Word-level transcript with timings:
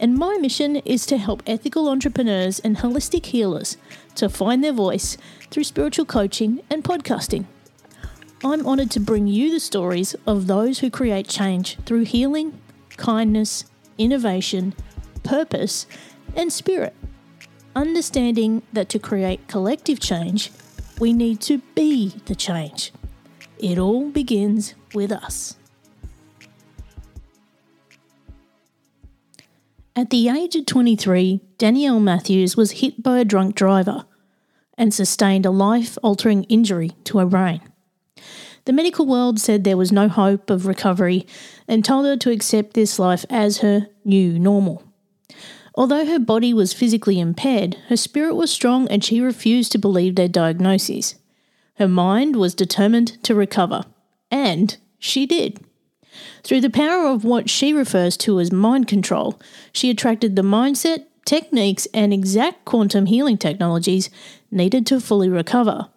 and 0.00 0.16
my 0.16 0.38
mission 0.38 0.76
is 0.76 1.04
to 1.06 1.18
help 1.18 1.42
ethical 1.46 1.88
entrepreneurs 1.88 2.58
and 2.58 2.78
holistic 2.78 3.26
healers 3.26 3.76
to 4.14 4.30
find 4.30 4.64
their 4.64 4.72
voice 4.72 5.18
through 5.50 5.64
spiritual 5.64 6.06
coaching 6.06 6.62
and 6.70 6.82
podcasting. 6.82 7.44
I'm 8.42 8.66
honoured 8.66 8.90
to 8.92 9.00
bring 9.00 9.26
you 9.26 9.52
the 9.52 9.60
stories 9.60 10.16
of 10.26 10.46
those 10.46 10.78
who 10.78 10.90
create 10.90 11.28
change 11.28 11.76
through 11.84 12.04
healing, 12.04 12.58
kindness, 12.96 13.66
innovation, 13.98 14.74
purpose, 15.22 15.86
and 16.34 16.50
spirit. 16.50 16.96
Understanding 17.76 18.62
that 18.72 18.88
to 18.88 18.98
create 18.98 19.46
collective 19.46 20.00
change, 20.00 20.50
we 20.98 21.12
need 21.12 21.42
to 21.42 21.58
be 21.74 22.14
the 22.24 22.34
change. 22.34 22.92
It 23.58 23.78
all 23.78 24.08
begins 24.08 24.74
with 24.94 25.12
us. 25.12 25.56
At 29.96 30.10
the 30.10 30.28
age 30.28 30.54
of 30.54 30.66
23, 30.66 31.40
Danielle 31.58 31.98
Matthews 31.98 32.56
was 32.56 32.80
hit 32.80 33.02
by 33.02 33.18
a 33.18 33.24
drunk 33.24 33.56
driver 33.56 34.04
and 34.78 34.94
sustained 34.94 35.44
a 35.44 35.50
life 35.50 35.98
altering 36.02 36.44
injury 36.44 36.92
to 37.04 37.18
her 37.18 37.26
brain. 37.26 37.60
The 38.66 38.72
medical 38.72 39.04
world 39.04 39.40
said 39.40 39.64
there 39.64 39.76
was 39.76 39.90
no 39.90 40.08
hope 40.08 40.48
of 40.48 40.66
recovery 40.66 41.26
and 41.66 41.84
told 41.84 42.06
her 42.06 42.16
to 42.18 42.30
accept 42.30 42.74
this 42.74 42.98
life 43.00 43.24
as 43.28 43.58
her 43.58 43.88
new 44.04 44.38
normal. 44.38 44.84
Although 45.74 46.06
her 46.06 46.18
body 46.20 46.54
was 46.54 46.72
physically 46.72 47.18
impaired, 47.18 47.76
her 47.88 47.96
spirit 47.96 48.34
was 48.34 48.50
strong 48.50 48.86
and 48.88 49.02
she 49.02 49.20
refused 49.20 49.72
to 49.72 49.78
believe 49.78 50.14
their 50.14 50.28
diagnoses. 50.28 51.16
Her 51.74 51.88
mind 51.88 52.36
was 52.36 52.54
determined 52.54 53.22
to 53.24 53.34
recover, 53.34 53.84
and 54.30 54.76
she 54.98 55.26
did. 55.26 55.64
Through 56.42 56.62
the 56.62 56.70
power 56.70 57.06
of 57.06 57.24
what 57.24 57.50
she 57.50 57.72
refers 57.72 58.16
to 58.18 58.40
as 58.40 58.52
mind 58.52 58.88
control, 58.88 59.40
she 59.72 59.90
attracted 59.90 60.36
the 60.36 60.42
mindset, 60.42 61.04
techniques, 61.24 61.86
and 61.94 62.12
exact 62.12 62.64
quantum 62.64 63.06
healing 63.06 63.38
technologies 63.38 64.10
needed 64.50 64.86
to 64.86 65.00
fully 65.00 65.28
recover. 65.28 65.88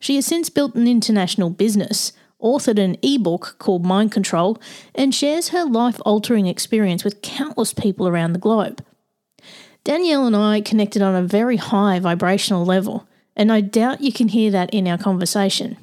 She 0.00 0.16
has 0.16 0.26
since 0.26 0.50
built 0.50 0.74
an 0.74 0.86
international 0.86 1.50
business, 1.50 2.12
authored 2.42 2.78
an 2.78 2.96
ebook 3.02 3.56
called 3.58 3.84
Mind 3.84 4.12
Control, 4.12 4.58
and 4.94 5.14
shares 5.14 5.48
her 5.48 5.64
life 5.64 6.00
altering 6.04 6.46
experience 6.46 7.04
with 7.04 7.22
countless 7.22 7.72
people 7.72 8.06
around 8.06 8.32
the 8.32 8.38
globe. 8.38 8.84
Danielle 9.84 10.26
and 10.26 10.36
I 10.36 10.60
connected 10.60 11.00
on 11.00 11.14
a 11.14 11.22
very 11.22 11.56
high 11.56 12.00
vibrational 12.00 12.64
level, 12.64 13.06
and 13.36 13.52
I 13.52 13.60
doubt 13.60 14.00
you 14.00 14.12
can 14.12 14.28
hear 14.28 14.50
that 14.50 14.70
in 14.74 14.88
our 14.88 14.98
conversation. 14.98 15.76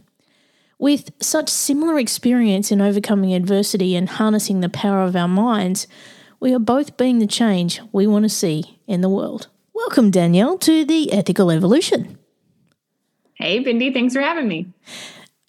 With 0.79 1.11
such 1.21 1.49
similar 1.49 1.99
experience 1.99 2.71
in 2.71 2.81
overcoming 2.81 3.33
adversity 3.33 3.95
and 3.95 4.09
harnessing 4.09 4.59
the 4.59 4.69
power 4.69 5.03
of 5.03 5.15
our 5.15 5.27
minds, 5.27 5.87
we 6.39 6.53
are 6.53 6.59
both 6.59 6.97
being 6.97 7.19
the 7.19 7.27
change 7.27 7.79
we 7.91 8.07
want 8.07 8.23
to 8.23 8.29
see 8.29 8.79
in 8.87 9.01
the 9.01 9.09
world. 9.09 9.47
Welcome, 9.73 10.11
Danielle, 10.11 10.57
to 10.59 10.83
the 10.83 11.13
Ethical 11.13 11.51
Evolution. 11.51 12.17
Hey, 13.35 13.63
Bindi, 13.63 13.93
thanks 13.93 14.13
for 14.13 14.21
having 14.21 14.47
me. 14.47 14.67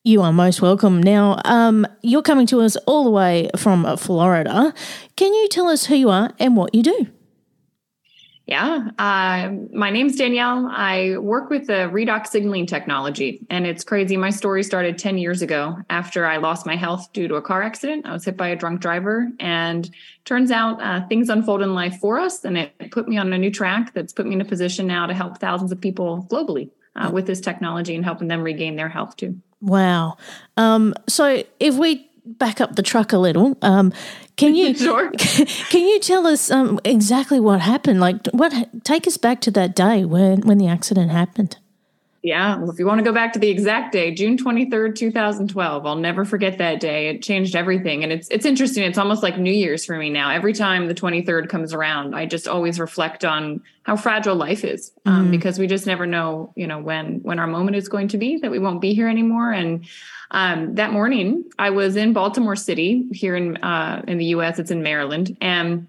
You 0.05 0.23
are 0.23 0.33
most 0.33 0.61
welcome. 0.61 1.03
Now, 1.03 1.41
um, 1.45 1.87
you're 2.03 2.23
coming 2.23 2.47
to 2.49 2.61
us 2.61 2.77
all 2.87 3.05
the 3.05 3.11
way 3.11 3.49
from 3.57 3.97
Florida. 3.97 4.75
Can 5.17 5.33
you 5.33 5.49
tell 5.49 5.69
us 5.69 5.87
who 5.87 5.95
you 5.95 6.11
are 6.11 6.33
and 6.39 6.57
what 6.57 6.75
you 6.75 6.83
do? 6.83 7.07
Yeah, 8.47 8.91
uh, 8.99 9.53
my 9.73 9.89
name's 9.89 10.17
Danielle. 10.17 10.69
I 10.71 11.17
work 11.17 11.49
with 11.49 11.67
the 11.67 11.89
redox 11.91 12.27
signaling 12.27 12.67
technology, 12.67 13.41
and 13.49 13.67
it's 13.67 13.83
crazy. 13.83 14.19
My 14.19 14.29
story 14.29 14.63
started 14.63 14.99
10 14.99 15.17
years 15.17 15.41
ago 15.41 15.79
after 15.89 16.27
I 16.27 16.37
lost 16.37 16.67
my 16.67 16.77
health 16.77 17.11
due 17.15 17.27
to 17.27 17.37
a 17.37 17.43
car 17.43 17.63
accident. 17.63 18.05
I 18.05 18.13
was 18.13 18.27
hit 18.27 18.37
by 18.37 18.49
a 18.49 18.57
drunk 18.57 18.83
driver, 18.83 19.31
and 19.41 19.89
turns 20.27 20.51
out 20.51 20.83
uh, 20.83 21.07
things 21.07 21.31
unfold 21.31 21.63
in 21.63 21.75
life 21.75 21.97
for 22.01 22.19
us, 22.19 22.45
and 22.45 22.59
it 22.59 22.91
put 22.91 23.09
me 23.09 23.17
on 23.17 23.33
a 23.33 23.39
new 23.39 23.51
track 23.51 23.95
that's 23.95 24.13
put 24.13 24.27
me 24.27 24.35
in 24.35 24.43
a 24.43 24.45
position 24.45 24.87
now 24.87 25.07
to 25.07 25.15
help 25.15 25.39
thousands 25.39 25.73
of 25.73 25.81
people 25.81 26.27
globally 26.31 26.69
uh, 26.97 27.11
with 27.11 27.27
this 27.27 27.41
technology 27.41 27.95
and 27.95 28.05
helping 28.05 28.29
them 28.29 28.43
regain 28.43 28.77
their 28.77 28.91
health 28.91 29.17
too. 29.17 29.41
Wow. 29.63 30.19
Um, 30.59 30.93
so 31.09 31.43
if 31.61 31.77
we 31.77 32.11
back 32.25 32.61
up 32.61 32.77
the 32.77 32.83
truck 32.83 33.13
a 33.13 33.19
little. 33.19 33.57
Um, 33.63 33.93
can 34.37 34.55
you 34.55 34.75
sure. 34.87 35.11
Can 35.71 35.83
you 35.83 36.01
tell 36.01 36.27
us 36.27 36.51
um, 36.51 36.81
exactly 36.85 37.39
what 37.39 37.61
happened? 37.61 38.01
Like, 38.01 38.27
what? 38.33 38.53
Take 38.85 39.07
us 39.07 39.17
back 39.17 39.41
to 39.43 39.51
that 39.53 39.77
day 39.77 40.05
when 40.05 40.41
when 40.41 40.59
the 40.59 40.67
accident 40.67 41.11
happened. 41.11 41.57
Yeah, 42.25 42.57
well, 42.57 42.71
if 42.71 42.79
you 42.79 42.87
want 42.87 43.01
to 43.01 43.05
go 43.05 43.13
back 43.13 43.35
to 43.35 43.39
the 43.39 43.51
exact 43.51 43.93
day, 43.93 44.11
June 44.15 44.39
23rd, 44.39 44.97
2012, 44.97 45.85
I'll 45.85 45.95
never 45.95 46.25
forget 46.25 46.57
that 46.57 46.81
day. 46.81 47.09
It 47.09 47.21
changed 47.23 47.55
everything. 47.55 48.03
And 48.03 48.11
it's 48.11 48.29
it's 48.29 48.47
interesting. 48.47 48.83
It's 48.83 48.97
almost 48.97 49.23
like 49.23 49.37
New 49.37 49.53
Year's 49.53 49.85
for 49.85 49.99
me 49.99 50.09
now. 50.09 50.31
Every 50.31 50.55
time 50.55 50.89
the 50.89 50.95
23rd 50.95 51.51
comes 51.51 51.75
around, 51.75 52.15
I 52.15 52.25
just 52.25 52.49
always 52.49 52.81
reflect 52.81 53.27
on 53.27 53.61
how 53.83 53.97
fragile 53.97 54.37
life 54.37 54.65
is 54.65 54.91
um, 55.05 55.29
mm. 55.29 55.33
because 55.33 55.59
we 55.59 55.67
just 55.67 55.87
never 55.87 56.07
know, 56.07 56.51
you 56.57 56.67
know, 56.67 56.79
when 56.79 57.21
when 57.23 57.39
our 57.39 57.47
moment 57.47 57.77
is 57.77 57.91
going 57.91 58.09
to 58.09 58.17
be 58.17 58.39
that 58.39 58.51
we 58.51 58.59
won't 58.59 58.81
be 58.81 58.95
here 58.95 59.11
anymore. 59.11 59.53
And 59.53 59.85
um, 60.31 60.77
that 60.77 60.93
morning, 60.93 61.45
I 61.59 61.69
was 61.69 61.95
in 61.95 62.15
Baltimore 62.15 62.57
City 62.57 63.07
here 63.13 63.37
in 63.37 63.59
uh, 63.59 64.03
in 64.09 64.17
the 64.17 64.25
U.S. 64.37 64.59
It's 64.59 64.71
in 64.71 64.83
Maryland, 64.83 65.37
and 65.43 65.89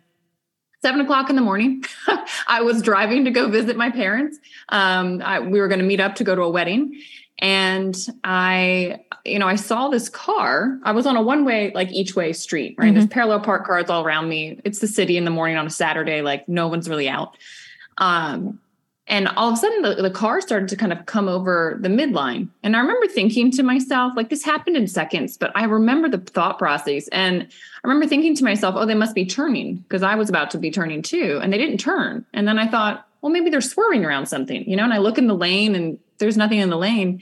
seven 0.86 1.02
o'clock 1.02 1.32
in 1.32 1.36
the 1.36 1.42
morning, 1.42 1.84
I 2.48 2.62
was 2.62 2.84
driving 2.84 3.26
to 3.26 3.32
go 3.32 3.50
visit 3.50 3.76
my 3.76 3.90
parents. 3.90 4.38
Um, 4.70 5.20
I, 5.26 5.40
we 5.40 5.60
were 5.60 5.68
going 5.68 5.80
to 5.80 5.86
meet 5.86 6.00
up 6.00 6.14
to 6.16 6.24
go 6.24 6.36
to 6.36 6.44
a 6.44 6.50
wedding, 6.50 7.02
and 7.40 7.98
I, 8.24 9.00
you 9.26 9.40
know, 9.40 9.48
I 9.48 9.56
saw 9.56 9.90
this 9.90 10.10
car. 10.10 10.78
I 10.84 10.92
was 10.92 11.08
on 11.08 11.16
a 11.16 11.24
one 11.24 11.44
way, 11.44 11.72
like 11.74 11.92
each 11.92 12.16
way 12.16 12.34
street, 12.34 12.76
right? 12.78 12.86
Mm-hmm. 12.86 12.94
There's 12.94 13.08
parallel 13.08 13.40
park 13.40 13.66
cars 13.66 13.90
all 13.90 14.06
around 14.06 14.30
me. 14.30 14.62
It's 14.64 14.78
the 14.78 14.88
city 14.88 15.18
in 15.18 15.26
the 15.26 15.32
morning 15.32 15.58
on 15.58 15.66
a 15.66 15.72
Saturday, 15.72 16.22
like 16.22 16.48
no 16.48 16.68
one's 16.68 16.88
really 16.88 17.10
out. 17.10 17.36
Um, 17.98 18.60
and 19.08 19.28
all 19.30 19.50
of 19.50 19.54
a 19.54 19.58
sudden, 19.58 19.84
the, 19.84 20.02
the 20.02 20.10
car 20.10 20.42
started 20.42 20.68
to 20.70 20.76
kind 20.76 20.92
of 20.92 21.06
come 21.06 21.28
over 21.28 21.78
the 21.80 21.90
midline. 21.90 22.48
And 22.64 22.76
I 22.76 22.80
remember 22.80 23.08
thinking 23.08 23.52
to 23.52 23.62
myself, 23.62 24.14
like, 24.16 24.30
this 24.30 24.44
happened 24.44 24.78
in 24.78 24.88
seconds, 24.88 25.38
but 25.38 25.52
I 25.54 25.66
remember 25.66 26.10
the 26.10 26.18
thought 26.18 26.58
process. 26.58 27.08
And 27.10 27.44
I 27.44 27.88
remember 27.88 28.08
thinking 28.08 28.36
to 28.36 28.44
myself, 28.44 28.74
oh, 28.76 28.86
they 28.86 28.96
must 28.96 29.14
be 29.14 29.26
turning 29.26 29.76
because 29.78 30.02
I 30.02 30.16
was 30.16 30.28
about 30.28 30.50
to 30.52 30.58
be 30.58 30.72
turning 30.72 31.04
too. 31.04 31.40
And 31.44 31.54
they 31.54 31.60
didn't 31.60 31.78
turn. 31.78 32.26
And 32.34 32.48
then 32.48 32.58
I 32.58 32.68
thought, 32.68 33.08
well, 33.22 33.32
maybe 33.32 33.52
they're 33.52 33.62
swerving 33.62 34.06
around 34.06 34.26
something, 34.26 34.68
you 34.68 34.76
know? 34.76 34.84
And 34.84 34.94
I 34.94 34.98
look 34.98 35.20
in 35.20 35.28
the 35.28 35.36
lane 35.36 35.76
and 35.76 36.00
there's 36.18 36.38
nothing 36.38 36.58
in 36.58 36.72
the 36.72 36.78
lane. 36.78 37.22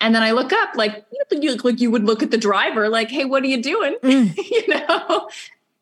And 0.00 0.14
then 0.14 0.22
I 0.22 0.32
look 0.32 0.52
up, 0.52 0.76
like 0.76 1.06
you, 1.30 1.50
look 1.52 1.64
like 1.64 1.80
you 1.80 1.90
would 1.90 2.04
look 2.04 2.22
at 2.22 2.30
the 2.30 2.36
driver, 2.36 2.90
like, 2.90 3.10
"Hey, 3.10 3.24
what 3.24 3.42
are 3.42 3.46
you 3.46 3.62
doing?" 3.62 3.96
Mm. 4.02 4.36
you 4.50 4.68
know. 4.68 5.30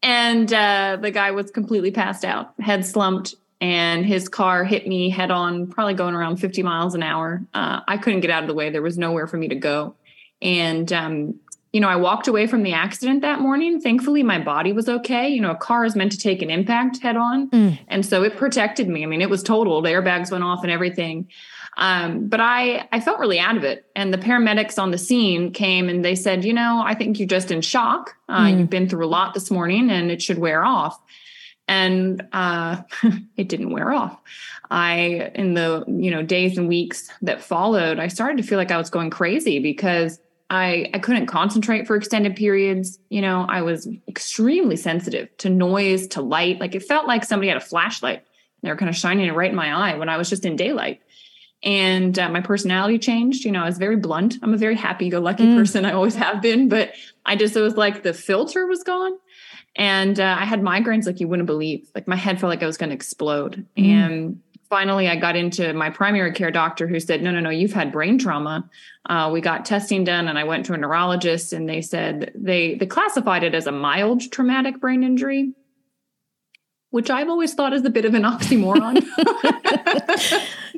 And 0.05 0.53
uh, 0.53 0.99
the 1.00 1.11
guy 1.11 1.33
was 1.33 1.50
completely 1.50 1.91
passed 1.91 2.25
out, 2.25 2.55
head 2.61 2.87
slumped, 2.87 3.34
and 3.61 4.05
his 4.05 4.29
car 4.29 4.65
hit 4.65 4.87
me 4.87 5.11
head 5.11 5.31
on, 5.31 5.69
probably 5.69 5.95
going 5.95 6.15
around 6.15 6.37
50 6.37 6.63
miles 6.63 6.95
an 6.95 7.03
hour. 7.03 7.43
Uh, 7.55 7.81
I 7.87 7.99
couldn't 7.99 8.21
get 8.21 8.31
out 8.31 8.43
of 8.43 8.49
the 8.49 8.55
way. 8.55 8.71
There 8.71 8.83
was 8.83 8.99
nowhere 8.99 9.27
for 9.27 9.37
me 9.37 9.49
to 9.49 9.55
go. 9.55 9.95
And, 10.43 10.93
um, 10.93 11.41
you 11.73 11.81
know, 11.81 11.89
I 11.89 11.97
walked 11.97 12.29
away 12.29 12.47
from 12.47 12.63
the 12.63 12.73
accident 12.73 13.23
that 13.23 13.41
morning. 13.41 13.81
Thankfully, 13.81 14.23
my 14.23 14.39
body 14.39 14.73
was 14.73 14.89
okay. 14.89 15.29
You 15.29 15.41
know, 15.41 15.51
a 15.51 15.57
car 15.57 15.85
is 15.85 15.97
meant 15.97 16.13
to 16.13 16.19
take 16.19 16.43
an 16.43 16.51
impact 16.51 17.01
head 17.03 17.17
on. 17.17 17.51
Mm. 17.51 17.79
And 17.89 18.06
so 18.06 18.23
it 18.23 18.37
protected 18.37 18.89
me. 18.89 19.03
I 19.03 19.06
mean, 19.06 19.23
it 19.23 19.31
was 19.31 19.43
totaled, 19.43 19.85
airbags 19.85 20.31
went 20.31 20.45
off 20.45 20.62
and 20.62 20.71
everything. 20.71 21.29
Um, 21.77 22.29
but 22.29 22.41
I, 22.41 22.89
I 22.93 23.00
felt 23.00 23.19
really 23.19 23.41
out 23.41 23.57
of 23.57 23.65
it. 23.65 23.87
And 23.97 24.15
the 24.15 24.19
paramedics 24.19 24.79
on 24.79 24.93
the 24.93 24.99
scene 24.99 25.53
came 25.53 25.89
and 25.89 26.05
they 26.05 26.15
said, 26.15 26.45
you 26.45 26.53
know, 26.53 26.81
I 26.85 26.95
think 26.95 27.19
you're 27.19 27.27
just 27.27 27.50
in 27.50 27.61
shock. 27.61 28.15
Uh, 28.29 28.45
mm. 28.45 28.59
You've 28.61 28.71
been 28.71 28.89
through 28.89 29.05
a 29.05 29.09
lot 29.09 29.35
this 29.35 29.50
morning 29.50 29.91
and 29.91 30.11
it 30.11 30.23
should 30.23 30.39
wear 30.39 30.65
off 30.65 31.00
and 31.69 32.26
uh, 32.32 32.82
it 33.37 33.49
didn't 33.49 33.70
wear 33.70 33.93
off. 33.93 34.20
I 34.70 35.31
in 35.34 35.55
the 35.55 35.84
you 35.87 36.11
know 36.11 36.22
days 36.22 36.58
and 36.58 36.69
weeks 36.69 37.11
that 37.22 37.43
followed 37.43 37.99
i 37.99 38.08
started 38.08 38.38
to 38.38 38.43
feel 38.43 38.58
like 38.58 38.70
i 38.70 38.78
was 38.78 38.90
going 38.90 39.11
crazy 39.11 39.58
because 39.58 40.19
i 40.50 40.90
i 40.94 40.99
couldn't 40.99 41.26
concentrate 41.26 41.87
for 41.87 41.96
extended 41.96 42.34
periods. 42.37 42.99
You 43.08 43.20
know 43.20 43.46
i 43.49 43.62
was 43.62 43.88
extremely 44.08 44.76
sensitive 44.76 45.34
to 45.38 45.50
noise 45.50 46.06
to 46.08 46.22
light. 46.22 46.61
Like 46.61 46.75
it 46.75 46.82
felt 46.82 47.06
like 47.06 47.25
somebody 47.25 47.49
had 47.49 47.56
a 47.56 47.61
flashlight. 47.61 48.25
They 48.62 48.70
were 48.70 48.76
kind 48.76 48.88
of 48.88 48.96
shining 48.96 49.26
it 49.26 49.34
right 49.34 49.50
in 49.50 49.56
my 49.56 49.72
eye 49.72 49.96
when 49.96 50.08
i 50.08 50.16
was 50.16 50.28
just 50.28 50.44
in 50.44 50.56
daylight. 50.56 51.00
And 51.62 52.19
uh, 52.19 52.28
my 52.28 52.40
personality 52.40 52.99
changed. 52.99 53.44
You 53.44 53.52
know 53.52 53.62
i 53.62 53.66
was 53.66 53.78
very 53.78 53.96
blunt. 53.96 54.37
I'm 54.43 54.55
a 54.55 54.58
very 54.58 54.76
happy 54.76 55.11
go 55.11 55.20
lucky 55.20 55.44
mm. 55.44 55.56
person. 55.56 55.84
I 55.84 55.93
always 55.93 56.14
have 56.14 56.40
been. 56.40 56.69
But 56.69 56.94
i 57.26 57.37
just 57.37 57.55
it 57.55 57.61
was 57.61 57.76
like 57.76 58.02
the 58.02 58.14
filter 58.14 58.66
was 58.66 58.82
gone 58.82 59.19
And 59.76 60.21
uh, 60.21 60.37
I 60.38 60.44
had 60.44 60.62
migraines 60.62 61.06
like 61.06 61.21
you 61.21 61.29
wouldn't 61.29 61.47
believe. 61.47 61.88
Like 61.94 62.06
my 62.06 62.17
head 62.17 62.41
felt 62.41 62.50
like 62.50 62.62
I 62.62 62.67
was 62.67 62.76
going 62.76 62.91
to 62.91 62.94
explode. 62.94 63.67
Mm. 63.76 63.85
And 63.85 64.43
finally, 64.69 65.09
I 65.09 65.17
got 65.17 65.37
into 65.37 65.73
my 65.73 65.91
primary 65.91 66.32
care 66.32 66.50
doctor 66.50 66.87
who 66.87 67.00
said, 67.00 67.23
No, 67.23 67.31
no, 67.31 67.41
no, 67.41 67.50
you've 67.50 67.73
had 67.73 67.93
brain 67.93 68.19
trauma. 68.19 68.69
Uh, 69.06 69.31
we 69.32 69.41
got 69.41 69.65
testing 69.65 70.05
done, 70.05 70.29
and 70.29 70.38
I 70.38 70.44
went 70.44 70.65
to 70.67 70.75
a 70.75 70.76
neurologist, 70.76 71.53
and 71.53 71.69
they 71.69 71.82
said 71.82 72.32
they 72.35 72.75
they 72.76 72.87
classified 72.87 73.43
it 73.43 73.55
as 73.55 73.67
a 73.67 73.73
mild 73.73 74.31
traumatic 74.32 74.81
brain 74.81 75.03
injury, 75.03 75.53
which 76.94 77.11
I've 77.11 77.29
always 77.29 77.55
thought 77.55 77.73
is 77.73 77.85
a 77.85 77.91
bit 77.91 78.05
of 78.05 78.14
an 78.14 78.23
oxymoron. 78.23 79.05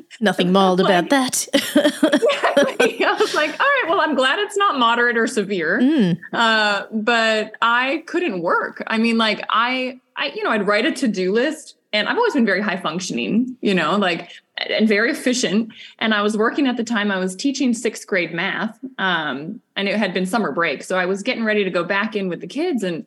Nothing 0.19 0.51
mild 0.51 0.79
about 0.79 1.11
that. 1.11 1.47
I 1.53 3.17
was 3.19 3.35
like, 3.35 3.51
all 3.51 3.67
right, 3.67 3.83
well, 3.87 3.99
I'm 3.99 4.15
glad 4.15 4.39
it's 4.39 4.57
not 4.57 4.79
moderate 4.79 5.15
or 5.15 5.27
severe. 5.27 5.79
Mm. 5.79 6.17
Uh, 6.33 6.87
but 6.91 7.53
I 7.61 8.03
couldn't 8.07 8.41
work. 8.41 8.81
I 8.87 8.97
mean, 8.97 9.19
like 9.19 9.45
I, 9.51 9.99
I, 10.15 10.29
you 10.29 10.43
know, 10.43 10.49
I'd 10.49 10.65
write 10.65 10.87
a 10.87 10.91
to-do 10.91 11.31
list 11.31 11.75
and 11.93 12.09
I've 12.09 12.17
always 12.17 12.33
been 12.33 12.47
very 12.47 12.61
high 12.61 12.77
functioning, 12.77 13.55
you 13.61 13.75
know, 13.75 13.95
like 13.95 14.31
and 14.57 14.87
very 14.87 15.11
efficient. 15.11 15.71
And 15.99 16.15
I 16.15 16.23
was 16.23 16.35
working 16.35 16.65
at 16.65 16.77
the 16.77 16.83
time, 16.83 17.11
I 17.11 17.19
was 17.19 17.35
teaching 17.35 17.75
sixth 17.75 18.07
grade 18.07 18.33
math. 18.33 18.79
Um, 18.97 19.61
and 19.75 19.87
it 19.87 19.97
had 19.97 20.15
been 20.15 20.25
summer 20.25 20.51
break. 20.51 20.81
So 20.81 20.97
I 20.97 21.05
was 21.05 21.21
getting 21.21 21.43
ready 21.43 21.63
to 21.63 21.69
go 21.69 21.83
back 21.83 22.15
in 22.15 22.27
with 22.27 22.41
the 22.41 22.47
kids. 22.47 22.81
And 22.81 23.05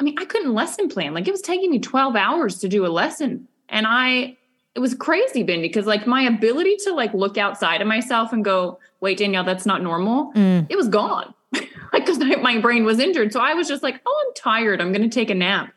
I 0.00 0.02
mean, 0.02 0.16
I 0.18 0.24
couldn't 0.24 0.54
lesson 0.54 0.88
plan. 0.88 1.12
Like 1.12 1.28
it 1.28 1.30
was 1.30 1.42
taking 1.42 1.70
me 1.70 1.78
12 1.78 2.16
hours 2.16 2.58
to 2.60 2.68
do 2.68 2.86
a 2.86 2.88
lesson. 2.88 3.46
And 3.68 3.86
I 3.86 4.38
it 4.74 4.80
was 4.80 4.94
crazy, 4.94 5.42
Ben, 5.42 5.60
because 5.60 5.86
like 5.86 6.06
my 6.06 6.22
ability 6.22 6.76
to 6.84 6.94
like 6.94 7.12
look 7.12 7.36
outside 7.36 7.82
of 7.82 7.88
myself 7.88 8.32
and 8.32 8.44
go, 8.44 8.78
wait, 9.00 9.18
Danielle, 9.18 9.44
that's 9.44 9.66
not 9.66 9.82
normal. 9.82 10.32
Mm. 10.32 10.66
It 10.70 10.76
was 10.76 10.88
gone. 10.88 11.34
like 11.52 12.06
because 12.06 12.18
my 12.18 12.58
brain 12.60 12.84
was 12.84 12.98
injured. 12.98 13.32
So 13.32 13.40
I 13.40 13.54
was 13.54 13.68
just 13.68 13.82
like, 13.82 14.00
oh, 14.06 14.24
I'm 14.26 14.34
tired. 14.34 14.80
I'm 14.80 14.92
gonna 14.92 15.08
take 15.08 15.30
a 15.30 15.34
nap. 15.34 15.74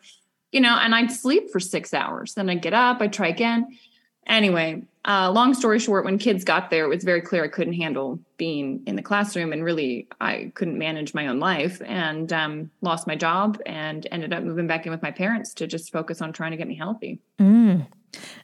You 0.51 0.61
know, 0.61 0.77
and 0.79 0.95
I'd 0.95 1.11
sleep 1.11 1.49
for 1.51 1.59
six 1.59 1.93
hours. 1.93 2.35
Then 2.35 2.49
I'd 2.49 2.61
get 2.61 2.73
up, 2.73 3.01
I'd 3.01 3.11
try 3.11 3.27
again. 3.27 3.77
Anyway, 4.25 4.83
uh, 5.05 5.29
long 5.31 5.53
story 5.53 5.79
short, 5.79 6.05
when 6.05 6.17
kids 6.17 6.43
got 6.43 6.69
there, 6.69 6.85
it 6.85 6.87
was 6.87 7.03
very 7.03 7.21
clear 7.21 7.43
I 7.43 7.49
couldn't 7.49 7.73
handle 7.73 8.19
being 8.37 8.81
in 8.85 8.95
the 8.95 9.01
classroom 9.01 9.51
and 9.51 9.63
really 9.63 10.07
I 10.21 10.51
couldn't 10.55 10.77
manage 10.77 11.13
my 11.13 11.27
own 11.27 11.39
life 11.39 11.81
and 11.85 12.31
um, 12.31 12.71
lost 12.81 13.05
my 13.05 13.15
job 13.15 13.61
and 13.65 14.07
ended 14.11 14.31
up 14.31 14.43
moving 14.43 14.65
back 14.65 14.85
in 14.85 14.91
with 14.91 15.01
my 15.01 15.11
parents 15.11 15.53
to 15.55 15.67
just 15.67 15.91
focus 15.91 16.21
on 16.21 16.31
trying 16.31 16.51
to 16.51 16.57
get 16.57 16.67
me 16.67 16.75
healthy. 16.75 17.19
Mm. 17.39 17.85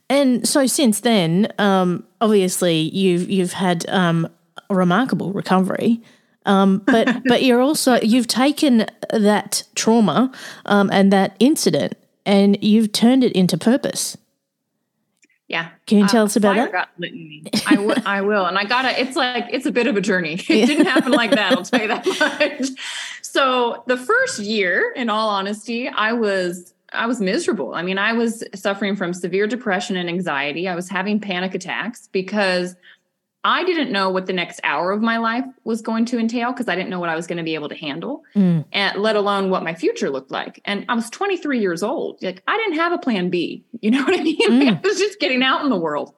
And 0.10 0.48
so 0.48 0.66
since 0.68 1.00
then, 1.00 1.52
um, 1.60 2.06
obviously 2.20 2.76
you've 2.76 3.30
you've 3.30 3.54
had 3.54 3.88
um, 3.90 4.28
a 4.70 4.76
remarkable 4.76 5.32
recovery. 5.32 6.02
Um, 6.46 6.80
but 6.86 7.24
but 7.26 7.44
you're 7.44 7.62
also 7.62 8.00
you've 8.02 8.28
taken 8.28 8.86
that 9.12 9.64
trauma 9.76 10.32
um, 10.66 10.90
and 10.92 11.14
that 11.14 11.38
incident 11.40 11.94
and 12.26 12.62
you've 12.62 12.92
turned 12.92 13.24
it 13.24 13.32
into 13.32 13.58
purpose. 13.58 14.18
Yeah. 15.50 15.70
Can 15.88 15.98
you 15.98 16.06
uh, 16.06 16.08
tell 16.08 16.24
us 16.26 16.36
about 16.36 16.56
that? 16.56 16.72
Got 16.72 16.90
lit 17.00 17.12
in 17.12 17.28
me. 17.28 17.44
I, 17.68 17.76
w- 17.76 18.02
I 18.06 18.22
will. 18.30 18.46
And 18.46 18.58
I 18.58 18.64
gotta, 18.66 18.98
it's 19.02 19.18
like, 19.18 19.46
it's 19.52 19.66
a 19.66 19.72
bit 19.72 19.88
of 19.88 19.98
a 19.98 20.02
journey. 20.02 20.36
It 20.48 20.68
didn't 20.68 20.86
happen 20.86 21.12
like 21.12 21.32
that. 21.32 21.54
I'll 21.54 21.64
tell 21.64 21.82
you 21.82 21.88
that 21.88 22.06
much. 22.60 22.70
So 23.24 23.84
the 23.88 23.98
first 23.98 24.40
year, 24.40 24.94
in 24.96 25.10
all 25.10 25.28
honesty, 25.30 25.90
I 25.90 26.14
was, 26.14 26.74
I 26.94 27.08
was 27.08 27.20
miserable. 27.20 27.74
I 27.74 27.82
mean, 27.82 27.98
I 27.98 28.14
was 28.14 28.44
suffering 28.54 28.96
from 28.96 29.12
severe 29.14 29.48
depression 29.48 29.96
and 29.98 30.08
anxiety. 30.08 30.68
I 30.68 30.76
was 30.76 30.88
having 30.88 31.20
panic 31.20 31.56
attacks 31.56 32.08
because 32.12 32.76
I 33.44 33.64
didn't 33.64 33.92
know 33.92 34.10
what 34.10 34.26
the 34.26 34.34
next 34.34 34.60
hour 34.64 34.92
of 34.92 35.02
my 35.02 35.18
life 35.18 35.46
was 35.64 35.82
going 35.82 36.04
to 36.06 36.20
entail 36.20 36.52
because 36.52 36.68
I 36.68 36.76
didn't 36.76 36.90
know 36.90 37.00
what 37.00 37.08
I 37.10 37.16
was 37.16 37.26
going 37.26 37.38
to 37.38 37.44
be 37.44 37.56
able 37.56 37.70
to 37.70 37.76
handle, 37.76 38.24
Mm. 38.36 38.66
and 38.74 39.02
let 39.02 39.16
alone 39.16 39.50
what 39.50 39.64
my 39.64 39.74
future 39.74 40.10
looked 40.10 40.30
like. 40.32 40.60
And 40.66 40.86
I 40.90 40.94
was 40.94 41.10
23 41.10 41.60
years 41.60 41.82
old. 41.82 42.22
Like 42.22 42.44
I 42.48 42.58
didn't 42.58 42.76
have 42.76 42.92
a 42.92 42.98
plan 42.98 43.30
B. 43.30 43.64
You 43.82 43.92
know 43.92 44.04
what 44.04 44.20
I 44.20 44.24
mean? 44.24 44.38
Like, 44.66 44.84
I 44.84 44.88
was 44.88 45.00
just 45.00 45.20
getting 45.22 45.42
out 45.42 45.64
in 45.64 45.70
the 45.70 45.78
world. 45.80 46.14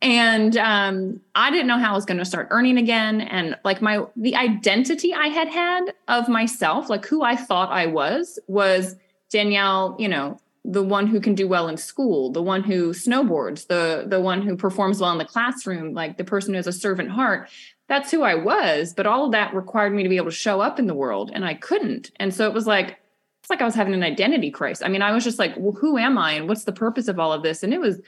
And 0.00 0.56
um, 0.56 1.20
I 1.34 1.50
didn't 1.50 1.66
know 1.66 1.78
how 1.78 1.92
I 1.92 1.94
was 1.94 2.04
going 2.04 2.18
to 2.18 2.24
start 2.24 2.48
earning 2.50 2.76
again. 2.78 3.20
And 3.20 3.56
like 3.64 3.82
my 3.82 4.04
the 4.16 4.34
identity 4.36 5.12
I 5.14 5.28
had 5.28 5.48
had 5.48 5.94
of 6.08 6.28
myself, 6.28 6.88
like 6.88 7.04
who 7.06 7.22
I 7.22 7.34
thought 7.36 7.70
I 7.70 7.86
was, 7.86 8.38
was 8.46 8.94
Danielle, 9.30 9.96
you 9.98 10.08
know, 10.08 10.38
the 10.64 10.82
one 10.82 11.08
who 11.08 11.20
can 11.20 11.34
do 11.34 11.48
well 11.48 11.68
in 11.68 11.76
school, 11.76 12.30
the 12.30 12.42
one 12.42 12.62
who 12.62 12.90
snowboards, 12.90 13.66
the 13.66 14.04
the 14.06 14.20
one 14.20 14.42
who 14.42 14.56
performs 14.56 15.00
well 15.00 15.10
in 15.10 15.18
the 15.18 15.24
classroom, 15.24 15.92
like 15.92 16.16
the 16.16 16.24
person 16.24 16.52
who 16.54 16.56
has 16.56 16.66
a 16.66 16.72
servant 16.72 17.10
heart. 17.10 17.48
That's 17.88 18.10
who 18.10 18.22
I 18.22 18.36
was, 18.36 18.94
but 18.94 19.06
all 19.06 19.26
of 19.26 19.32
that 19.32 19.54
required 19.54 19.92
me 19.92 20.02
to 20.02 20.08
be 20.08 20.16
able 20.16 20.30
to 20.30 20.36
show 20.36 20.60
up 20.60 20.78
in 20.78 20.86
the 20.86 20.94
world 20.94 21.30
and 21.34 21.44
I 21.44 21.54
couldn't. 21.54 22.10
And 22.16 22.32
so 22.32 22.46
it 22.46 22.54
was 22.54 22.66
like 22.66 22.98
it's 23.40 23.50
like 23.50 23.60
I 23.60 23.64
was 23.64 23.74
having 23.74 23.92
an 23.92 24.04
identity 24.04 24.52
crisis. 24.52 24.84
I 24.84 24.88
mean, 24.88 25.02
I 25.02 25.10
was 25.10 25.24
just 25.24 25.38
like, 25.38 25.54
well, 25.56 25.72
who 25.72 25.98
am 25.98 26.16
I 26.16 26.32
and 26.32 26.48
what's 26.48 26.62
the 26.64 26.72
purpose 26.72 27.08
of 27.08 27.18
all 27.18 27.32
of 27.32 27.42
this? 27.42 27.64
And 27.64 27.74
it 27.74 27.80
was 27.80 27.96
I 27.98 28.00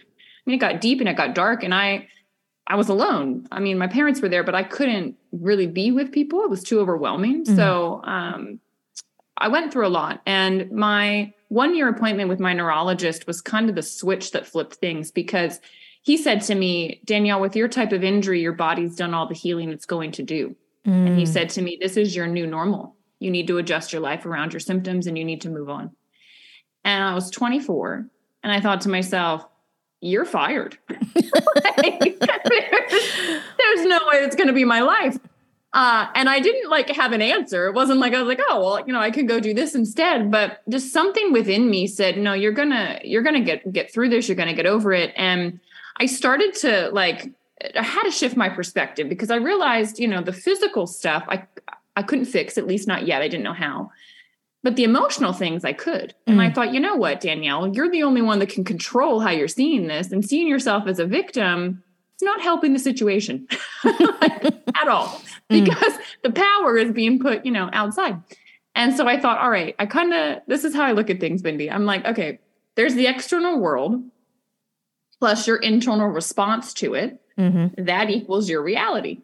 mean, 0.47 0.57
it 0.57 0.61
got 0.61 0.81
deep 0.81 1.01
and 1.01 1.09
it 1.09 1.17
got 1.17 1.35
dark 1.35 1.65
and 1.65 1.75
I 1.75 2.09
I 2.69 2.77
was 2.77 2.89
alone. 2.89 3.47
I 3.51 3.59
mean, 3.59 3.77
my 3.79 3.89
parents 3.89 4.23
were 4.23 4.29
there, 4.29 4.45
but 4.45 4.55
I 4.55 4.63
couldn't 4.63 5.17
really 5.33 5.67
be 5.67 5.91
with 5.91 6.13
people. 6.13 6.43
It 6.45 6.51
was 6.51 6.63
too 6.63 6.79
overwhelming. 6.79 7.45
Mhm. 7.45 7.57
So, 7.57 8.01
um 8.05 8.61
I 9.37 9.49
went 9.49 9.73
through 9.73 9.89
a 9.89 9.89
lot 9.89 10.23
and 10.25 10.71
my 10.71 11.33
one 11.55 11.77
year 11.77 11.89
appointment 11.89 12.29
with 12.29 12.41
my 12.41 12.53
neurologist 12.53 13.27
was 13.29 13.41
kind 13.41 13.69
of 13.69 13.77
the 13.77 13.83
switch 13.83 14.33
that 14.33 14.45
flipped 14.47 14.75
things 14.75 15.11
because 15.13 15.61
he 16.03 16.17
said 16.17 16.41
to 16.43 16.55
me, 16.55 17.01
Danielle, 17.05 17.41
with 17.41 17.55
your 17.55 17.69
type 17.69 17.93
of 17.93 18.03
injury, 18.03 18.41
your 18.43 18.53
body's 18.53 18.97
done 18.97 19.15
all 19.15 19.27
the 19.29 19.35
healing 19.35 19.71
it's 19.71 19.87
going 19.87 20.11
to 20.13 20.23
do. 20.23 20.57
And 20.85 21.17
he 21.17 21.25
Mm. 21.25 21.29
said 21.29 21.49
to 21.51 21.63
me, 21.63 21.79
This 21.81 21.97
is 21.97 22.15
your 22.15 22.27
new 22.27 22.47
normal. 22.47 22.97
You 23.21 23.31
need 23.31 23.47
to 23.47 23.57
adjust 23.59 23.93
your 23.93 24.03
life 24.03 24.27
around 24.27 24.53
your 24.53 24.61
symptoms 24.61 25.07
and 25.07 25.17
you 25.17 25.25
need 25.25 25.41
to 25.43 25.49
move 25.49 25.71
on. 25.71 25.93
And 26.85 27.03
I 27.03 27.15
was 27.15 27.31
24 27.31 28.07
and 28.43 28.53
I 28.53 28.61
thought 28.61 28.83
to 28.83 28.91
myself, 28.91 29.47
You're 30.01 30.27
fired. 30.27 30.77
Like, 31.65 32.19
there's, 32.19 33.09
there's 33.59 33.87
no 33.87 33.99
way 34.09 34.19
it's 34.19 34.37
going 34.37 34.49
to 34.49 34.53
be 34.53 34.65
my 34.65 34.81
life. 34.81 35.17
Uh, 35.75 36.07
and 36.15 36.29
I 36.29 36.39
didn't 36.39 36.71
like 36.71 36.89
have 36.91 37.13
an 37.13 37.21
answer. 37.21 37.67
It 37.67 37.75
wasn't 37.75 37.99
like 37.99 38.15
I 38.15 38.21
was 38.23 38.29
like, 38.29 38.41
oh 38.49 38.61
well, 38.61 38.87
you 38.87 38.93
know, 38.93 39.01
I 39.01 39.11
could 39.11 39.27
go 39.29 39.41
do 39.41 39.53
this 39.53 39.75
instead. 39.75 40.31
But 40.31 40.61
just 40.69 40.93
something 40.93 41.33
within 41.33 41.69
me 41.69 41.87
said, 41.89 42.17
no, 42.17 42.33
you're 42.33 42.53
gonna 42.53 43.01
you're 43.03 43.23
gonna 43.23 43.41
get 43.41 43.71
get 43.73 43.93
through 43.93 44.11
this. 44.11 44.29
You're 44.29 44.37
gonna 44.37 44.55
get 44.55 44.67
over 44.67 44.93
it. 44.93 45.13
And 45.17 45.59
I 45.99 46.07
started 46.07 46.55
to 46.61 46.91
like 46.93 47.29
I 47.77 47.83
had 47.83 48.05
to 48.05 48.11
shift 48.13 48.37
my 48.37 48.49
perspective 48.49 49.09
because 49.09 49.31
I 49.33 49.37
realized, 49.37 49.99
you 49.99 50.07
know, 50.09 50.23
the 50.23 50.33
physical 50.33 50.87
stuff 50.87 51.25
I 51.29 51.45
I 51.97 52.03
couldn't 52.05 52.27
fix, 52.27 52.57
at 52.57 52.67
least 52.69 52.87
not 52.87 53.07
yet. 53.07 53.21
I 53.23 53.29
didn't 53.29 53.45
know 53.45 53.53
how. 53.53 53.91
But 54.63 54.77
the 54.77 54.85
emotional 54.85 55.33
things 55.33 55.65
I 55.65 55.73
could. 55.73 56.15
And 56.27 56.41
I 56.41 56.49
Mm. 56.51 56.55
thought, 56.55 56.73
you 56.73 56.81
know 56.81 56.97
what, 56.97 57.21
Danielle, 57.21 57.69
you're 57.75 57.91
the 57.91 58.03
only 58.03 58.23
one 58.23 58.39
that 58.39 58.49
can 58.49 58.65
control 58.65 59.21
how 59.21 59.31
you're 59.31 59.47
seeing 59.49 59.89
this 59.89 60.11
and 60.11 60.25
seeing 60.25 60.49
yourself 60.49 60.87
as 60.87 60.99
a 60.99 61.05
victim. 61.07 61.83
It's 62.15 62.23
not 62.23 62.41
helping 62.41 62.73
the 62.73 62.79
situation 62.79 63.47
at 63.85 64.89
all 64.89 65.21
Mm. 65.51 65.63
because 65.67 65.93
the 66.23 66.31
power 66.31 66.79
is 66.79 66.91
being 66.93 67.19
put, 67.19 67.45
you 67.45 67.53
know, 67.53 67.69
outside. 67.75 68.19
And 68.75 68.97
so 68.97 69.07
I 69.07 69.21
thought, 69.21 69.39
all 69.41 69.51
right, 69.51 69.75
I 69.79 69.85
kind 69.85 70.15
of, 70.15 70.39
this 70.47 70.65
is 70.65 70.75
how 70.75 70.85
I 70.85 70.93
look 70.93 71.11
at 71.11 71.21
things, 71.21 71.43
Bindi. 71.43 71.71
I'm 71.71 71.85
like, 71.85 72.03
okay, 72.07 72.39
there's 72.77 72.95
the 72.95 73.07
external 73.07 73.59
world 73.61 74.03
plus 75.19 75.47
your 75.47 75.57
internal 75.59 76.09
response 76.09 76.73
to 76.75 76.95
it 76.95 77.21
Mhm. 77.39 77.87
that 77.87 78.09
equals 78.09 78.49
your 78.49 78.63
reality. 78.63 79.21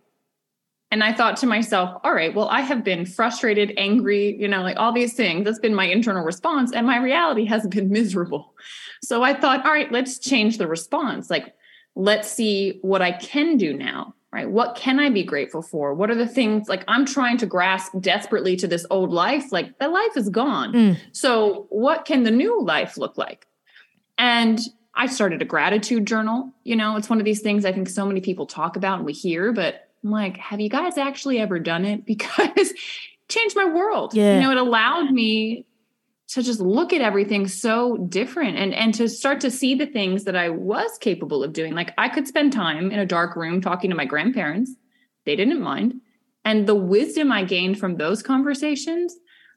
And 0.91 1.03
I 1.03 1.15
thought 1.15 1.39
to 1.39 1.47
myself, 1.47 2.01
all 2.05 2.13
right, 2.13 2.35
well, 2.35 2.49
I 2.49 2.61
have 2.61 2.85
been 2.85 3.07
frustrated, 3.07 3.73
angry, 3.79 4.37
you 4.39 4.47
know, 4.49 4.61
like 4.63 4.77
all 4.77 4.93
these 4.93 5.15
things. 5.15 5.47
That's 5.47 5.59
been 5.59 5.75
my 5.75 5.87
internal 5.87 6.23
response. 6.25 6.71
And 6.73 6.87
my 6.87 6.99
reality 6.99 7.47
has 7.47 7.67
been 7.67 7.89
miserable. 7.99 8.55
So 9.03 9.23
I 9.23 9.33
thought, 9.33 9.65
all 9.65 9.73
right, 9.73 9.91
let's 9.91 10.19
change 10.19 10.59
the 10.59 10.67
response. 10.69 11.31
Like, 11.31 11.55
let's 11.97 12.31
see 12.31 12.79
what 12.83 13.03
I 13.03 13.13
can 13.13 13.57
do 13.57 13.73
now, 13.73 14.15
right? 14.33 14.49
What 14.49 14.77
can 14.77 15.01
I 15.01 15.11
be 15.11 15.23
grateful 15.23 15.63
for? 15.63 15.95
What 15.95 16.11
are 16.11 16.15
the 16.15 16.27
things 16.27 16.69
like 16.69 16.85
I'm 16.89 17.05
trying 17.05 17.37
to 17.39 17.47
grasp 17.47 17.93
desperately 18.01 18.57
to 18.57 18.67
this 18.67 18.87
old 18.91 19.11
life? 19.11 19.53
Like, 19.53 19.79
that 19.79 19.91
life 19.91 20.17
is 20.17 20.29
gone. 20.29 20.73
Mm. 20.73 20.99
So, 21.13 21.67
what 21.71 22.05
can 22.05 22.23
the 22.23 22.31
new 22.31 22.63
life 22.63 22.97
look 22.97 23.19
like? 23.19 23.47
And 24.19 24.61
I 24.95 25.07
started 25.07 25.41
a 25.41 25.47
gratitude 25.47 26.07
journal. 26.07 26.53
You 26.65 26.77
know, 26.77 26.97
it's 26.97 27.09
one 27.09 27.19
of 27.19 27.25
these 27.25 27.41
things 27.41 27.65
I 27.65 27.73
think 27.73 27.89
so 27.89 28.05
many 28.05 28.21
people 28.21 28.47
talk 28.47 28.77
about 28.77 28.99
and 28.99 29.07
we 29.07 29.13
hear, 29.13 29.53
but 29.53 29.89
I'm 30.05 30.11
like, 30.11 30.37
have 30.37 30.61
you 30.61 30.69
guys 30.69 30.99
actually 30.99 31.39
ever 31.39 31.59
done 31.59 31.85
it? 31.85 32.05
Because 32.11 32.71
it 32.71 32.77
changed 33.29 33.57
my 33.57 33.65
world. 33.65 34.15
Yeah. 34.15 34.35
You 34.37 34.41
know, 34.43 34.51
it 34.51 34.57
allowed 34.57 35.11
me 35.11 35.65
to 36.31 36.43
just 36.43 36.61
look 36.61 36.93
at 36.93 37.01
everything 37.01 37.49
so 37.49 37.97
different 37.97 38.57
and 38.57 38.73
and 38.73 38.95
to 38.95 39.09
start 39.09 39.41
to 39.41 39.51
see 39.51 39.75
the 39.75 39.87
things 39.87 40.25
that 40.25 40.37
I 40.37 40.49
was 40.49 40.97
capable 40.99 41.43
of 41.43 41.53
doing. 41.53 41.75
Like 41.75 41.93
I 41.99 42.09
could 42.09 42.29
spend 42.29 42.53
time 42.53 42.91
in 42.91 42.99
a 42.99 43.07
dark 43.07 43.37
room 43.37 43.61
talking 43.61 43.91
to 43.91 43.97
my 43.97 44.05
grandparents. 44.05 44.73
They 45.27 45.37
didn't 45.37 45.61
mind. 45.61 46.01
And 46.45 46.67
the 46.67 46.75
wisdom 46.75 47.33
I 47.33 47.45
gained 47.45 47.79
from 47.79 47.97
those 47.97 48.23
conversations, 48.23 49.17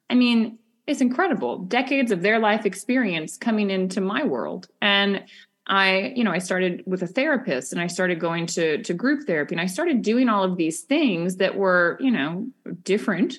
I 0.10 0.16
mean, 0.16 0.58
it's 0.88 1.00
incredible. 1.00 1.60
Decades 1.60 2.12
of 2.12 2.22
their 2.22 2.40
life 2.40 2.66
experience 2.66 3.38
coming 3.38 3.70
into 3.70 4.02
my 4.02 4.24
world. 4.24 4.68
And 4.82 5.24
I, 5.68 6.12
you 6.16 6.26
know, 6.26 6.32
I 6.32 6.40
started 6.40 6.84
with 6.86 7.04
a 7.04 7.08
therapist 7.08 7.72
and 7.72 7.82
I 7.82 7.88
started 7.88 8.20
going 8.20 8.48
to 8.48 8.82
to 8.82 8.94
group 8.94 9.26
therapy 9.28 9.54
and 9.54 9.62
I 9.62 9.68
started 9.68 10.02
doing 10.02 10.28
all 10.28 10.44
of 10.44 10.58
these 10.58 10.82
things 10.82 11.38
that 11.38 11.56
were, 11.56 11.98
you 12.02 12.12
know, 12.12 12.48
different 12.84 13.36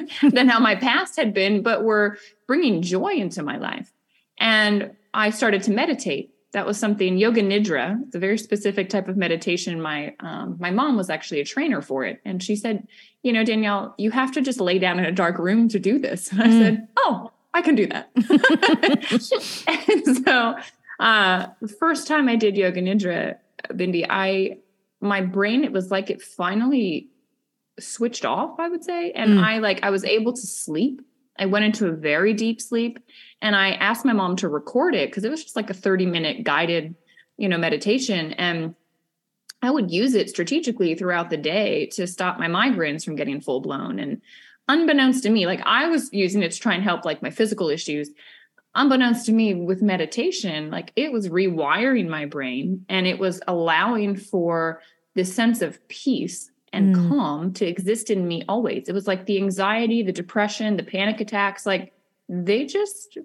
than 0.30 0.48
how 0.48 0.58
my 0.58 0.74
past 0.74 1.16
had 1.16 1.34
been, 1.34 1.62
but 1.62 1.84
were 1.84 2.18
bringing 2.46 2.82
joy 2.82 3.12
into 3.14 3.42
my 3.42 3.56
life. 3.56 3.92
And 4.38 4.92
I 5.14 5.30
started 5.30 5.62
to 5.64 5.70
meditate. 5.70 6.30
That 6.52 6.66
was 6.66 6.78
something 6.78 7.16
yoga 7.16 7.42
nidra. 7.42 8.02
It's 8.06 8.14
a 8.14 8.18
very 8.18 8.36
specific 8.36 8.90
type 8.90 9.08
of 9.08 9.16
meditation. 9.16 9.80
My 9.80 10.14
um, 10.20 10.56
my 10.60 10.70
mom 10.70 10.96
was 10.96 11.08
actually 11.08 11.40
a 11.40 11.44
trainer 11.46 11.80
for 11.80 12.04
it, 12.04 12.20
and 12.26 12.42
she 12.42 12.56
said, 12.56 12.86
"You 13.22 13.32
know, 13.32 13.42
Danielle, 13.42 13.94
you 13.96 14.10
have 14.10 14.32
to 14.32 14.42
just 14.42 14.60
lay 14.60 14.78
down 14.78 14.98
in 14.98 15.06
a 15.06 15.12
dark 15.12 15.38
room 15.38 15.68
to 15.68 15.78
do 15.78 15.98
this." 15.98 16.30
And 16.30 16.42
I 16.42 16.46
mm. 16.48 16.58
said, 16.58 16.88
"Oh, 16.98 17.32
I 17.54 17.62
can 17.62 17.74
do 17.74 17.86
that." 17.86 18.10
and 19.66 20.24
so, 20.26 20.56
uh, 21.00 21.46
the 21.62 21.68
first 21.68 22.06
time 22.06 22.28
I 22.28 22.36
did 22.36 22.58
yoga 22.58 22.82
nidra, 22.82 23.36
Bindi, 23.70 24.04
I 24.10 24.58
my 25.00 25.20
brain 25.20 25.64
it 25.64 25.72
was 25.72 25.90
like 25.90 26.10
it 26.10 26.22
finally 26.22 27.08
switched 27.78 28.24
off. 28.24 28.58
I 28.58 28.68
would 28.68 28.84
say, 28.84 29.12
and 29.12 29.38
mm. 29.38 29.44
I 29.44 29.58
like 29.58 29.80
I 29.82 29.90
was 29.90 30.04
able 30.04 30.32
to 30.32 30.46
sleep. 30.46 31.02
I 31.38 31.46
went 31.46 31.64
into 31.64 31.88
a 31.88 31.92
very 31.92 32.34
deep 32.34 32.60
sleep 32.60 32.98
and 33.40 33.56
I 33.56 33.72
asked 33.72 34.04
my 34.04 34.12
mom 34.12 34.36
to 34.36 34.48
record 34.48 34.94
it 34.94 35.10
because 35.10 35.24
it 35.24 35.30
was 35.30 35.42
just 35.42 35.56
like 35.56 35.70
a 35.70 35.74
30 35.74 36.06
minute 36.06 36.44
guided, 36.44 36.94
you 37.36 37.48
know, 37.48 37.58
meditation. 37.58 38.32
And 38.34 38.74
I 39.62 39.70
would 39.70 39.90
use 39.90 40.14
it 40.14 40.30
strategically 40.30 40.94
throughout 40.94 41.30
the 41.30 41.36
day 41.36 41.86
to 41.92 42.06
stop 42.06 42.38
my 42.38 42.48
migraines 42.48 43.04
from 43.04 43.16
getting 43.16 43.40
full 43.40 43.60
blown. 43.60 43.98
And 43.98 44.20
unbeknownst 44.68 45.22
to 45.24 45.30
me, 45.30 45.46
like 45.46 45.62
I 45.64 45.88
was 45.88 46.10
using 46.12 46.42
it 46.42 46.52
to 46.52 46.60
try 46.60 46.74
and 46.74 46.84
help 46.84 47.04
like 47.04 47.22
my 47.22 47.30
physical 47.30 47.70
issues. 47.70 48.10
Unbeknownst 48.74 49.26
to 49.26 49.32
me, 49.32 49.54
with 49.54 49.82
meditation, 49.82 50.70
like 50.70 50.92
it 50.96 51.12
was 51.12 51.28
rewiring 51.28 52.08
my 52.08 52.24
brain 52.24 52.86
and 52.88 53.06
it 53.06 53.18
was 53.18 53.40
allowing 53.48 54.16
for 54.16 54.80
this 55.14 55.34
sense 55.34 55.60
of 55.60 55.86
peace 55.88 56.51
and 56.72 56.96
mm. 56.96 57.08
calm 57.08 57.52
to 57.54 57.66
exist 57.66 58.10
in 58.10 58.26
me 58.26 58.44
always. 58.48 58.88
It 58.88 58.92
was 58.92 59.06
like 59.06 59.26
the 59.26 59.36
anxiety, 59.36 60.02
the 60.02 60.12
depression, 60.12 60.76
the 60.76 60.82
panic 60.82 61.20
attacks, 61.20 61.66
like 61.66 61.92
they 62.28 62.64
just 62.64 63.18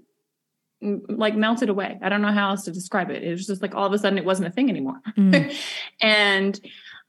like 0.82 1.36
melted 1.36 1.70
away. 1.70 1.98
I 2.02 2.10
don't 2.10 2.22
know 2.22 2.32
how 2.32 2.50
else 2.50 2.66
to 2.66 2.72
describe 2.72 3.10
it. 3.10 3.24
It 3.24 3.32
was 3.32 3.48
just 3.48 3.62
like 3.62 3.74
all 3.74 3.86
of 3.86 3.94
a 3.94 3.98
sudden 3.98 4.18
it 4.18 4.26
wasn't 4.26 4.50
a 4.50 4.52
thing 4.52 4.70
anymore. 4.70 5.02
Mm. 5.18 5.56
and 6.02 6.60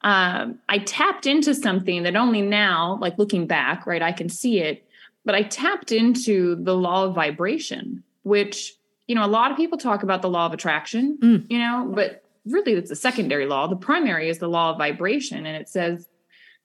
um, 0.02 0.58
I 0.68 0.78
tapped 0.78 1.26
into 1.26 1.54
something 1.54 2.04
that 2.04 2.16
only 2.16 2.40
now, 2.40 2.98
like 3.00 3.18
looking 3.18 3.46
back, 3.46 3.86
right, 3.86 4.02
I 4.02 4.12
can 4.12 4.28
see 4.28 4.60
it, 4.60 4.86
but 5.24 5.34
I 5.34 5.42
tapped 5.42 5.92
into 5.92 6.54
the 6.54 6.74
law 6.74 7.04
of 7.04 7.14
vibration, 7.14 8.02
which, 8.22 8.74
you 9.06 9.14
know, 9.14 9.24
a 9.24 9.26
lot 9.26 9.50
of 9.50 9.56
people 9.56 9.76
talk 9.76 10.02
about 10.02 10.22
the 10.22 10.30
law 10.30 10.46
of 10.46 10.52
attraction, 10.52 11.18
mm. 11.20 11.50
you 11.50 11.58
know, 11.58 11.90
but 11.94 12.22
really 12.46 12.72
it's 12.72 12.90
a 12.90 12.96
secondary 12.96 13.46
law. 13.46 13.66
The 13.66 13.76
primary 13.76 14.28
is 14.28 14.38
the 14.38 14.48
law 14.48 14.70
of 14.70 14.78
vibration. 14.78 15.44
And 15.44 15.56
it 15.56 15.68
says 15.68 16.08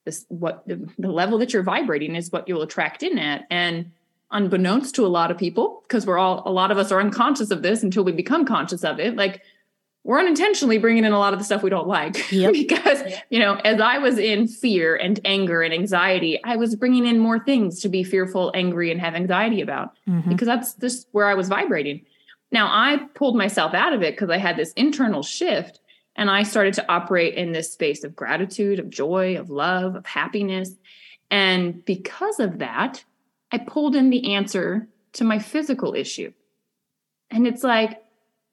this 0.05 0.25
what 0.29 0.67
the, 0.67 0.87
the 0.97 1.11
level 1.11 1.37
that 1.39 1.53
you're 1.53 1.63
vibrating 1.63 2.15
is 2.15 2.31
what 2.31 2.47
you'll 2.47 2.61
attract 2.61 3.03
in 3.03 3.17
at. 3.17 3.45
And 3.49 3.91
unbeknownst 4.33 4.95
to 4.95 5.05
a 5.05 5.07
lot 5.07 5.31
of 5.31 5.37
people 5.37 5.81
because 5.87 6.05
we're 6.05 6.17
all 6.17 6.41
a 6.45 6.51
lot 6.51 6.71
of 6.71 6.77
us 6.77 6.91
are 6.91 6.99
unconscious 6.99 7.51
of 7.51 7.61
this 7.61 7.83
until 7.83 8.03
we 8.03 8.11
become 8.11 8.45
conscious 8.45 8.83
of 8.83 8.99
it 8.99 9.15
like 9.15 9.41
we're 10.03 10.19
unintentionally 10.19 10.77
bringing 10.79 11.05
in 11.05 11.13
a 11.13 11.19
lot 11.19 11.33
of 11.33 11.39
the 11.39 11.45
stuff 11.45 11.63
we 11.63 11.69
don't 11.69 11.87
like 11.87 12.31
yep. 12.31 12.51
because 12.51 12.99
you 13.29 13.37
know 13.37 13.53
as 13.63 13.79
i 13.79 13.99
was 13.99 14.17
in 14.17 14.47
fear 14.47 14.95
and 14.95 15.19
anger 15.23 15.61
and 15.61 15.71
anxiety 15.71 16.43
i 16.43 16.55
was 16.55 16.75
bringing 16.75 17.05
in 17.05 17.19
more 17.19 17.39
things 17.39 17.79
to 17.79 17.87
be 17.87 18.03
fearful 18.03 18.51
angry 18.55 18.91
and 18.91 18.99
have 18.99 19.13
anxiety 19.13 19.61
about 19.61 19.93
mm-hmm. 20.09 20.27
because 20.27 20.47
that's 20.47 20.73
just 20.73 21.07
where 21.11 21.27
i 21.27 21.35
was 21.35 21.47
vibrating 21.47 22.03
now 22.51 22.67
i 22.67 22.97
pulled 23.13 23.37
myself 23.37 23.75
out 23.75 23.93
of 23.93 24.01
it 24.01 24.15
because 24.15 24.31
i 24.31 24.37
had 24.37 24.57
this 24.57 24.73
internal 24.73 25.21
shift 25.21 25.79
and 26.15 26.29
i 26.29 26.43
started 26.43 26.73
to 26.73 26.91
operate 26.91 27.35
in 27.35 27.51
this 27.51 27.71
space 27.71 28.03
of 28.03 28.15
gratitude 28.15 28.79
of 28.79 28.89
joy 28.89 29.37
of 29.37 29.49
love 29.49 29.95
of 29.95 30.05
happiness 30.05 30.71
and 31.29 31.83
because 31.85 32.39
of 32.39 32.59
that 32.59 33.03
I 33.53 33.59
pulled 33.59 33.95
in 33.95 34.09
the 34.09 34.33
answer 34.33 34.87
to 35.13 35.23
my 35.23 35.37
physical 35.37 35.93
issue. 35.93 36.33
And 37.29 37.45
it's 37.47 37.63
like, 37.63 38.01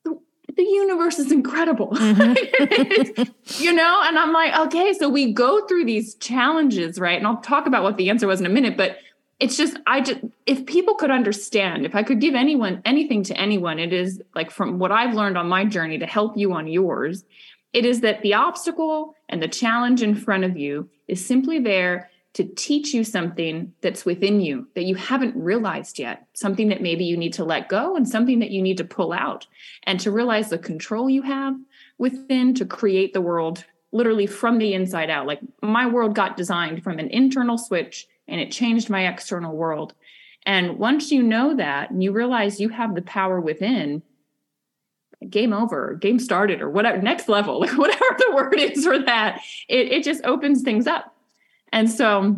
the 0.04 0.62
universe 0.62 1.18
is 1.18 1.32
incredible. 1.32 1.88
Mm-hmm. 1.88 3.22
you 3.62 3.72
know, 3.72 4.02
and 4.04 4.18
I'm 4.18 4.32
like, 4.32 4.54
okay, 4.66 4.92
so 4.92 5.08
we 5.08 5.32
go 5.32 5.66
through 5.66 5.86
these 5.86 6.16
challenges, 6.16 6.98
right? 6.98 7.16
And 7.16 7.26
I'll 7.26 7.38
talk 7.38 7.66
about 7.66 7.82
what 7.82 7.96
the 7.96 8.10
answer 8.10 8.26
was 8.26 8.40
in 8.40 8.46
a 8.46 8.50
minute, 8.50 8.76
but 8.76 8.98
it's 9.40 9.56
just, 9.56 9.78
I 9.86 10.02
just, 10.02 10.20
if 10.46 10.66
people 10.66 10.94
could 10.94 11.10
understand, 11.10 11.86
if 11.86 11.94
I 11.94 12.02
could 12.02 12.20
give 12.20 12.34
anyone 12.34 12.82
anything 12.84 13.22
to 13.24 13.36
anyone, 13.36 13.78
it 13.78 13.92
is 13.92 14.22
like 14.34 14.50
from 14.50 14.78
what 14.78 14.92
I've 14.92 15.14
learned 15.14 15.38
on 15.38 15.48
my 15.48 15.64
journey 15.64 15.98
to 15.98 16.06
help 16.06 16.36
you 16.36 16.52
on 16.52 16.66
yours, 16.66 17.24
it 17.72 17.84
is 17.84 18.02
that 18.02 18.20
the 18.22 18.34
obstacle 18.34 19.14
and 19.28 19.42
the 19.42 19.48
challenge 19.48 20.02
in 20.02 20.14
front 20.14 20.44
of 20.44 20.56
you 20.56 20.90
is 21.08 21.24
simply 21.24 21.58
there 21.58 22.10
to 22.32 22.44
teach 22.44 22.94
you 22.94 23.02
something 23.02 23.72
that's 23.80 24.04
within 24.04 24.40
you 24.40 24.68
that 24.74 24.84
you 24.84 24.94
haven't 24.94 25.34
realized 25.34 25.98
yet, 25.98 26.26
something 26.34 26.68
that 26.68 26.82
maybe 26.82 27.04
you 27.04 27.16
need 27.16 27.32
to 27.32 27.44
let 27.44 27.68
go 27.68 27.96
and 27.96 28.08
something 28.08 28.38
that 28.38 28.50
you 28.50 28.62
need 28.62 28.76
to 28.76 28.84
pull 28.84 29.12
out, 29.12 29.46
and 29.84 29.98
to 29.98 30.12
realize 30.12 30.50
the 30.50 30.58
control 30.58 31.10
you 31.10 31.22
have 31.22 31.54
within 31.98 32.54
to 32.54 32.64
create 32.64 33.12
the 33.14 33.20
world 33.20 33.64
literally 33.92 34.26
from 34.26 34.58
the 34.58 34.74
inside 34.74 35.10
out. 35.10 35.26
Like 35.26 35.40
my 35.62 35.86
world 35.86 36.14
got 36.14 36.36
designed 36.36 36.84
from 36.84 36.98
an 37.00 37.08
internal 37.08 37.58
switch 37.58 38.06
and 38.30 38.40
it 38.40 38.50
changed 38.50 38.88
my 38.88 39.06
external 39.06 39.54
world. 39.54 39.94
And 40.46 40.78
once 40.78 41.12
you 41.12 41.22
know 41.22 41.54
that 41.56 41.90
and 41.90 42.02
you 42.02 42.12
realize 42.12 42.60
you 42.60 42.70
have 42.70 42.94
the 42.94 43.02
power 43.02 43.40
within, 43.40 44.02
game 45.28 45.52
over, 45.52 45.94
game 46.00 46.18
started, 46.18 46.62
or 46.62 46.70
whatever, 46.70 47.02
next 47.02 47.28
level, 47.28 47.60
like 47.60 47.76
whatever 47.76 48.16
the 48.18 48.32
word 48.34 48.58
is 48.58 48.84
for 48.84 48.98
that, 49.00 49.42
it, 49.68 49.92
it 49.92 50.04
just 50.04 50.24
opens 50.24 50.62
things 50.62 50.86
up 50.86 51.14
and 51.72 51.90
so 51.90 52.36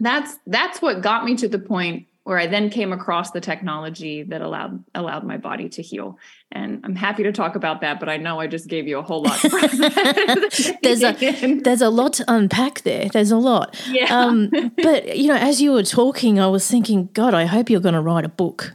that's 0.00 0.38
that's 0.46 0.80
what 0.80 1.02
got 1.02 1.24
me 1.24 1.34
to 1.36 1.48
the 1.48 1.58
point 1.58 2.06
where 2.28 2.38
I 2.38 2.46
then 2.46 2.68
came 2.68 2.92
across 2.92 3.30
the 3.30 3.40
technology 3.40 4.22
that 4.22 4.42
allowed 4.42 4.84
allowed 4.94 5.24
my 5.24 5.38
body 5.38 5.70
to 5.70 5.80
heal. 5.80 6.18
And 6.52 6.82
I'm 6.84 6.94
happy 6.94 7.22
to 7.22 7.32
talk 7.32 7.56
about 7.56 7.80
that, 7.80 7.98
but 7.98 8.10
I 8.10 8.18
know 8.18 8.38
I 8.38 8.46
just 8.46 8.68
gave 8.68 8.86
you 8.86 8.98
a 8.98 9.02
whole 9.02 9.22
lot. 9.22 9.40
there's 10.82 11.02
a 11.02 11.60
there's 11.64 11.80
a 11.80 11.88
lot 11.88 12.12
to 12.14 12.24
unpack 12.28 12.82
there. 12.82 13.08
There's 13.08 13.30
a 13.30 13.38
lot. 13.38 13.82
Yeah. 13.88 14.14
Um, 14.14 14.50
but 14.76 15.16
you 15.16 15.28
know, 15.28 15.36
as 15.36 15.62
you 15.62 15.72
were 15.72 15.82
talking, 15.82 16.38
I 16.38 16.48
was 16.48 16.70
thinking, 16.70 17.08
God, 17.14 17.32
I 17.32 17.46
hope 17.46 17.70
you're 17.70 17.80
going 17.80 17.94
to 17.94 18.02
write 18.02 18.26
a 18.26 18.28
book. 18.28 18.74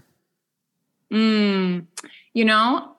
Mm, 1.12 1.86
you 2.34 2.46
know, 2.46 2.93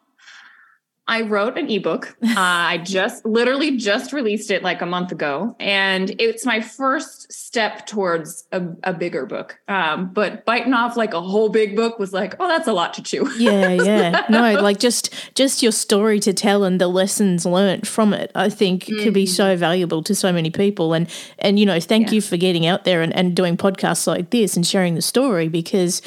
I 1.06 1.23
wrote 1.23 1.58
an 1.58 1.70
ebook. 1.70 2.16
Uh, 2.34 2.40
I 2.40 2.78
just 2.78 3.25
literally 3.25 3.76
just 3.76 4.12
released 4.12 4.50
it 4.50 4.64
like 4.64 4.82
a 4.82 4.87
month 4.87 5.12
ago, 5.12 5.54
and 5.61 6.20
it's 6.20 6.44
my 6.44 6.61
first 6.61 7.32
step 7.32 7.87
towards 7.87 8.44
a, 8.50 8.66
a 8.82 8.92
bigger 8.92 9.25
book. 9.25 9.61
Um, 9.68 10.12
but 10.12 10.44
biting 10.44 10.75
off 10.75 10.96
like 10.96 11.14
a 11.14 11.20
whole 11.20 11.49
big 11.49 11.76
book 11.76 12.00
was 12.00 12.12
like, 12.12 12.34
oh, 12.40 12.49
that's 12.49 12.66
a 12.66 12.73
lot 12.73 12.92
to 12.94 13.02
chew. 13.02 13.30
yeah, 13.38 13.68
yeah. 13.68 14.26
No, 14.30 14.61
like 14.61 14.80
just 14.80 15.14
just 15.37 15.62
your 15.62 15.70
story 15.70 16.18
to 16.20 16.32
tell 16.32 16.64
and 16.64 16.80
the 16.80 16.88
lessons 16.88 17.46
learned 17.46 17.87
from 17.87 18.12
it, 18.12 18.32
I 18.34 18.49
think 18.49 18.84
mm-hmm. 18.84 19.04
could 19.04 19.14
be 19.14 19.26
so 19.26 19.54
mm. 19.54 19.58
valuable 19.58 20.02
to 20.02 20.14
so 20.14 20.32
many 20.32 20.50
people. 20.50 20.92
And 20.92 21.08
and 21.38 21.61
you 21.61 21.66
know, 21.66 21.78
thank 21.78 22.08
yeah. 22.08 22.14
you 22.14 22.20
for 22.20 22.37
getting 22.37 22.66
out 22.66 22.82
there 22.82 23.00
and, 23.00 23.14
and 23.14 23.37
doing 23.37 23.56
podcasts 23.56 24.08
like 24.08 24.30
this 24.30 24.56
and 24.56 24.66
sharing 24.66 24.96
the 24.96 25.02
story 25.02 25.49
because 25.49 26.02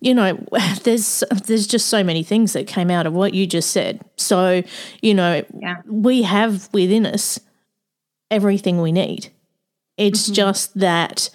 you 0.00 0.14
know, 0.14 0.38
there's 0.82 1.22
there's 1.46 1.66
just 1.66 1.88
so 1.88 2.02
many 2.02 2.22
things 2.22 2.52
that 2.52 2.66
came 2.66 2.90
out 2.90 3.06
of 3.06 3.12
what 3.12 3.34
you 3.34 3.46
just 3.46 3.70
said. 3.70 4.00
So, 4.16 4.62
you 5.02 5.14
know, 5.14 5.44
yeah. 5.58 5.76
we 5.86 6.22
have 6.22 6.68
within 6.72 7.06
us 7.06 7.38
everything 8.30 8.80
we 8.80 8.92
need. 8.92 9.30
It's 9.96 10.24
mm-hmm. 10.24 10.34
just 10.34 10.78
that 10.78 11.30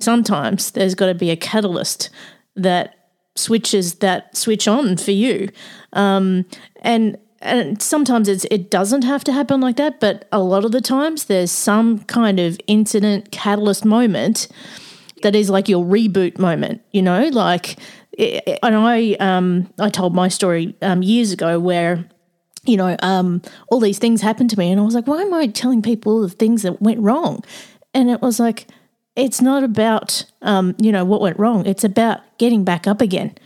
sometimes 0.00 0.70
there's 0.72 0.94
got 0.94 1.06
to 1.06 1.14
be 1.14 1.30
a 1.30 1.36
catalyst 1.36 2.10
that 2.54 3.10
switches 3.34 3.96
that 3.96 4.36
switch 4.36 4.66
on 4.66 4.96
for 4.96 5.12
you. 5.12 5.50
Um, 5.92 6.46
and 6.80 7.18
and 7.42 7.80
sometimes 7.80 8.28
it's 8.28 8.46
it 8.50 8.70
doesn't 8.70 9.02
have 9.02 9.22
to 9.24 9.32
happen 9.32 9.60
like 9.60 9.76
that, 9.76 10.00
but 10.00 10.26
a 10.32 10.40
lot 10.40 10.64
of 10.64 10.72
the 10.72 10.80
times 10.80 11.26
there's 11.26 11.52
some 11.52 12.00
kind 12.04 12.40
of 12.40 12.58
incident 12.66 13.30
catalyst 13.30 13.84
moment 13.84 14.48
that 15.22 15.34
is 15.34 15.50
like 15.50 15.68
your 15.68 15.84
reboot 15.84 16.38
moment, 16.38 16.82
you 16.92 17.02
know, 17.02 17.28
like 17.28 17.76
and 18.18 18.76
I 18.76 19.16
um, 19.20 19.72
I 19.78 19.90
told 19.90 20.14
my 20.14 20.28
story 20.28 20.74
um, 20.82 21.02
years 21.02 21.32
ago 21.32 21.58
where 21.60 22.08
you 22.64 22.76
know 22.76 22.96
um, 23.02 23.42
all 23.68 23.80
these 23.80 23.98
things 23.98 24.20
happened 24.20 24.50
to 24.50 24.58
me, 24.58 24.70
and 24.70 24.80
I 24.80 24.84
was 24.84 24.94
like, 24.94 25.06
why 25.06 25.22
am 25.22 25.34
I 25.34 25.46
telling 25.48 25.82
people 25.82 26.14
all 26.14 26.22
the 26.22 26.28
things 26.28 26.62
that 26.62 26.80
went 26.80 27.00
wrong? 27.00 27.44
And 27.94 28.10
it 28.10 28.20
was 28.20 28.38
like, 28.38 28.66
it's 29.14 29.40
not 29.40 29.64
about 29.64 30.24
um, 30.42 30.74
you 30.78 30.92
know 30.92 31.04
what 31.04 31.20
went 31.20 31.38
wrong. 31.38 31.66
It's 31.66 31.84
about 31.84 32.20
getting 32.38 32.64
back 32.64 32.86
up 32.86 33.00
again. 33.00 33.36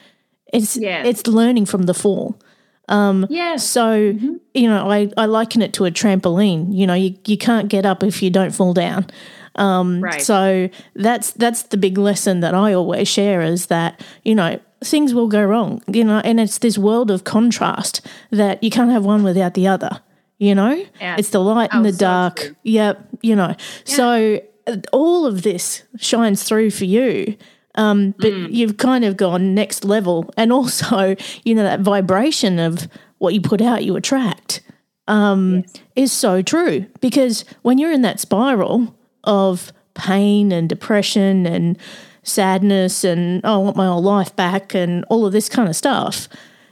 It's 0.53 0.77
yeah. 0.77 1.05
it's 1.05 1.27
learning 1.27 1.67
from 1.67 1.85
the 1.85 1.95
fall. 1.95 2.41
Um, 2.90 3.26
yeah. 3.30 3.56
So 3.56 4.12
mm-hmm. 4.12 4.35
you 4.52 4.68
know, 4.68 4.90
I, 4.90 5.11
I 5.16 5.26
liken 5.26 5.62
it 5.62 5.73
to 5.75 5.87
a 5.87 5.90
trampoline. 5.90 6.75
You 6.76 6.87
know, 6.87 6.94
you 6.94 7.16
you 7.26 7.38
can't 7.38 7.68
get 7.68 7.87
up 7.87 8.02
if 8.02 8.23
you 8.23 8.30
don't 8.30 8.50
fall 8.50 8.75
down. 8.75 9.06
Um, 9.54 10.02
right. 10.02 10.20
So 10.20 10.68
that's 10.94 11.32
that's 11.32 11.62
the 11.64 11.76
big 11.76 11.97
lesson 11.97 12.40
that 12.40 12.54
I 12.54 12.75
always 12.75 13.09
share 13.09 13.40
is 13.40 13.66
that 13.66 14.04
you 14.25 14.35
know 14.35 14.61
things 14.82 15.14
will 15.14 15.28
go 15.28 15.42
wrong. 15.42 15.82
You 15.87 16.04
know, 16.04 16.20
and 16.25 16.40
it's 16.40 16.59
this 16.59 16.76
world 16.76 17.11
of 17.11 17.25
contrast 17.25 18.06
that 18.30 18.62
you 18.62 18.70
can't 18.70 18.90
have 18.90 19.04
one 19.04 19.23
without 19.23 19.54
the 19.54 19.68
other. 19.68 20.00
You 20.38 20.54
know, 20.54 20.85
yeah. 21.00 21.16
it's 21.18 21.30
the 21.30 21.40
light 21.40 21.70
oh, 21.73 21.76
and 21.76 21.87
the 21.87 21.92
so 21.92 21.99
dark. 21.99 22.37
True. 22.37 22.56
Yep. 22.64 23.09
You 23.23 23.37
know, 23.37 23.49
yeah. 23.49 23.56
so 23.85 24.40
uh, 24.66 24.76
all 24.92 25.26
of 25.26 25.42
this 25.42 25.85
shines 25.99 26.42
through 26.42 26.70
for 26.70 26.87
you. 26.87 27.37
Um, 27.77 28.15
but 28.19 28.33
you've 28.33 28.79
kind 28.79 29.05
of 29.05 29.17
gone 29.17 29.55
next 29.55 29.85
level. 29.85 30.33
And 30.37 30.53
also, 30.53 31.15
you 31.45 31.55
know, 31.55 31.62
that 31.62 31.81
vibration 31.81 32.59
of 32.59 32.89
what 33.19 33.35
you 33.35 33.41
put 33.41 33.62
out, 33.62 33.85
you 33.85 33.97
attract 33.97 34.61
um, 35.07 35.65
is 35.97 36.12
so 36.12 36.43
true. 36.43 36.87
Because 37.00 37.45
when 37.62 37.79
you're 37.79 37.93
in 37.93 38.03
that 38.03 38.21
spiral 38.21 38.95
of 39.25 39.73
pain 39.95 40.53
and 40.53 40.69
depression 40.69 41.47
and 41.47 41.79
sadness 42.23 43.05
and 43.05 43.41
oh, 43.45 43.55
I 43.55 43.57
want 43.59 43.77
my 43.77 43.87
old 43.87 44.05
life 44.05 44.35
back 44.37 44.75
and 44.75 45.05
all 45.09 45.27
of 45.27 45.33
this 45.33 45.49
kind 45.49 45.69
of 45.69 45.77
stuff, 45.77 46.29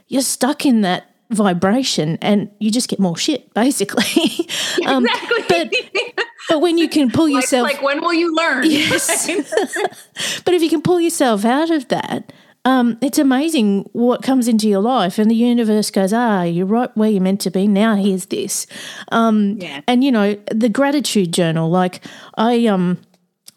you're 0.07 0.21
stuck 0.21 0.65
in 0.65 0.81
that 0.81 1.05
vibration 1.29 2.17
and 2.21 2.49
you 2.59 2.71
just 2.71 2.89
get 2.89 2.99
more 2.99 3.17
shit 3.17 3.53
basically. 3.53 4.47
um, 4.87 5.05
Exactly. 5.39 5.43
But 5.47 6.25
but 6.49 6.59
when 6.61 6.77
you 6.77 6.89
can 6.89 7.09
pull 7.11 7.29
yourself 7.29 7.63
like 7.63 7.81
when 7.81 8.01
will 8.01 8.13
you 8.13 8.35
learn? 8.35 8.63
Yes. 8.65 9.27
but 10.45 10.53
if 10.53 10.61
you 10.61 10.69
can 10.69 10.81
pull 10.81 10.99
yourself 10.99 11.45
out 11.45 11.69
of 11.69 11.87
that, 11.89 12.33
um, 12.65 12.97
it's 13.01 13.17
amazing 13.17 13.89
what 13.93 14.21
comes 14.21 14.47
into 14.47 14.67
your 14.67 14.81
life, 14.81 15.17
and 15.17 15.31
the 15.31 15.35
universe 15.35 15.89
goes, 15.91 16.11
"Ah, 16.11 16.43
you're 16.43 16.65
right 16.65 16.95
where 16.95 17.09
you're 17.09 17.21
meant 17.21 17.41
to 17.41 17.51
be. 17.51 17.67
Now 17.67 17.95
here's 17.95 18.25
this." 18.25 18.67
Um, 19.11 19.57
Yeah. 19.59 19.81
And 19.87 20.03
you 20.03 20.11
know 20.11 20.35
the 20.51 20.69
gratitude 20.69 21.33
journal. 21.33 21.69
Like 21.69 22.03
I 22.37 22.65
um, 22.67 22.97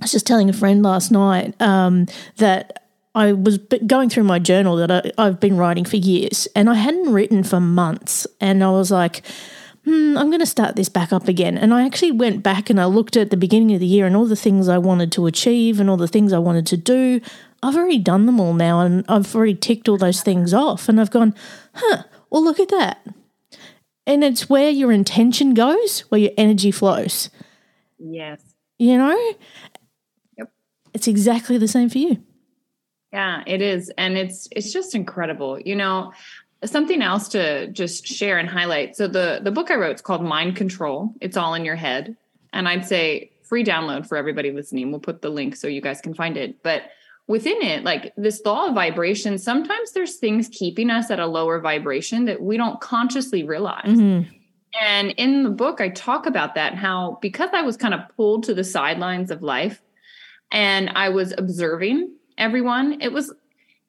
I 0.01 0.05
was 0.05 0.13
just 0.13 0.27
telling 0.27 0.49
a 0.49 0.53
friend 0.53 0.83
last 0.83 1.11
night 1.11 1.61
um, 1.61 2.07
that 2.37 2.85
I 3.15 3.33
was 3.33 3.59
going 3.87 4.09
through 4.09 4.25
my 4.25 4.39
journal 4.39 4.77
that 4.77 4.91
I, 4.91 5.13
I've 5.19 5.41
been 5.41 5.57
writing 5.57 5.85
for 5.85 5.97
years, 5.97 6.47
and 6.55 6.71
I 6.71 6.75
hadn't 6.75 7.13
written 7.13 7.43
for 7.43 7.61
months, 7.61 8.27
and 8.41 8.63
I 8.63 8.71
was 8.71 8.91
like. 8.91 9.23
Hmm, 9.85 10.17
I'm 10.17 10.29
going 10.29 10.41
to 10.41 10.47
start 10.47 10.77
this 10.77 10.89
back 10.89 11.13
up 11.13 11.27
again. 11.27 11.59
And 11.59 11.75
I 11.75 11.85
actually 11.85 12.13
went 12.13 12.43
back 12.43 12.71
and 12.71 12.81
I 12.81 12.85
looked 12.85 13.17
at 13.17 13.31
the 13.31 13.37
beginning 13.37 13.75
of 13.75 13.81
the 13.81 13.87
year 13.87 14.07
and 14.07 14.15
all 14.15 14.27
the 14.27 14.37
things 14.37 14.69
I 14.69 14.79
wanted 14.79 15.11
to 15.13 15.27
achieve 15.27 15.81
and 15.81 15.91
all 15.91 15.97
the 15.97 16.07
things 16.07 16.33
I 16.33 16.39
wanted 16.39 16.67
to 16.69 16.77
do. 16.77 17.21
I've 17.65 17.77
already 17.77 17.99
done 17.99 18.27
them 18.27 18.39
all 18.39 18.55
now 18.55 18.81
and 18.81 19.05
I've 19.09 19.35
already 19.35 19.57
ticked 19.57 19.89
all 19.89 19.99
those 19.99 20.23
things 20.23 20.55
off. 20.55 20.89
And 20.89 21.01
I've 21.01 21.11
gone, 21.11 21.35
huh, 21.75 22.05
well, 22.31 22.45
look 22.45 22.61
at 22.61 22.69
that. 22.69 23.05
And 24.07 24.23
it's 24.23 24.49
where 24.49 24.71
your 24.71 24.93
intention 24.93 25.55
goes, 25.55 26.01
where 26.11 26.21
your 26.21 26.33
energy 26.37 26.71
flows. 26.71 27.31
yes. 27.99 28.41
You 28.79 28.99
know? 28.99 29.33
Yep. 30.39 30.53
It's 30.95 31.07
exactly 31.07 31.57
the 31.57 31.69
same 31.69 31.89
for 31.89 31.99
you. 31.99 32.23
Yeah, 33.13 33.45
it 33.47 33.61
is. 33.63 33.93
And 33.99 34.17
it's 34.17 34.49
it's 34.51 34.73
just 34.73 34.95
incredible. 34.95 35.61
You 35.61 35.77
know, 35.77 36.13
something 36.65 37.03
else 37.03 37.29
to 37.29 37.69
just 37.69 38.07
share 38.07 38.39
and 38.39 38.49
highlight. 38.49 38.97
So 38.97 39.09
the 39.09 39.41
the 39.43 39.51
book 39.51 39.71
I 39.71 39.77
wrote 39.77 39.97
is 39.97 40.03
called 40.03 40.23
Mind 40.23 40.57
Control. 40.57 41.15
It's 41.21 41.37
all 41.37 41.55
in 41.55 41.65
your 41.65 41.77
head. 41.77 42.17
And 42.53 42.69
I'd 42.69 42.87
say 42.87 43.33
free 43.43 43.65
download 43.65 44.07
for 44.07 44.17
everybody 44.17 44.51
listening. 44.51 44.91
We'll 44.91 45.01
put 45.01 45.23
the 45.23 45.31
link 45.31 45.57
so 45.57 45.69
you 45.69 45.81
guys 45.81 46.01
can 46.01 46.15
find 46.15 46.37
it. 46.37 46.63
But 46.63 46.85
within 47.27 47.61
it, 47.63 47.85
like 47.85 48.13
this 48.17 48.41
law 48.45 48.69
of 48.69 48.75
vibration, 48.75 49.39
sometimes 49.39 49.93
there's 49.93 50.17
things 50.17 50.49
keeping 50.49 50.91
us 50.91 51.11
at 51.11 51.21
a 51.21 51.27
lower 51.27 51.61
vibration 51.61 52.27
that 52.27 52.43
we 52.43 52.57
don't 52.57 52.81
consciously 52.81 53.43
realize. 53.43 53.87
Mhm. 53.87 54.27
And 54.81 55.11
in 55.13 55.43
the 55.43 55.51
book, 55.51 55.81
I 55.81 55.91
talk 55.91 56.27
about 56.27 56.55
that 56.55 56.75
how 56.75 57.19
because 57.21 57.51
I 57.53 57.63
was 57.63 57.77
kind 57.77 57.95
of 57.95 58.01
pulled 58.17 58.45
to 58.45 58.55
the 58.55 58.65
sidelines 58.65 59.31
of 59.31 59.43
life 59.43 59.83
and 60.51 60.91
I 60.95 61.11
was 61.11 61.35
observing 61.37 62.11
everyone, 62.39 63.01
it 63.01 63.13
was 63.13 63.33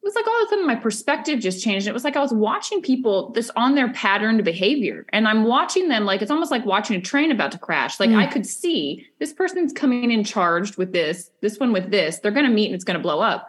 it 0.04 0.08
was 0.08 0.16
like 0.16 0.28
all 0.28 0.42
of 0.42 0.48
a 0.48 0.50
sudden 0.50 0.68
my 0.68 0.76
perspective 0.76 1.40
just 1.40 1.64
changed. 1.64 1.88
It 1.88 1.94
was 1.94 2.04
like 2.04 2.18
I 2.18 2.20
was 2.20 2.34
watching 2.34 2.82
people 2.82 3.30
this 3.30 3.50
on 3.56 3.74
their 3.74 3.88
patterned 3.94 4.44
behavior. 4.44 5.06
And 5.14 5.30
I'm 5.30 5.46
watching 5.46 5.88
them 5.88 6.04
like 6.04 6.22
it's 6.22 6.30
almost 6.30 6.52
like 6.52 6.66
watching 6.66 6.98
a 6.98 7.02
train 7.02 7.32
about 7.32 7.54
to 7.54 7.58
crash. 7.58 8.02
Like 8.02 8.10
Mm. 8.10 8.18
I 8.18 8.28
could 8.28 8.46
see 8.46 9.08
this 9.20 9.32
person's 9.32 9.72
coming 9.72 10.12
in 10.12 10.26
charged 10.26 10.76
with 10.76 10.92
this, 10.92 11.32
this 11.40 11.58
one 11.58 11.72
with 11.72 11.90
this. 11.90 12.20
They're 12.20 12.34
gonna 12.34 12.50
meet 12.50 12.66
and 12.66 12.76
it's 12.76 12.84
gonna 12.84 13.00
blow 13.00 13.22
up. 13.22 13.48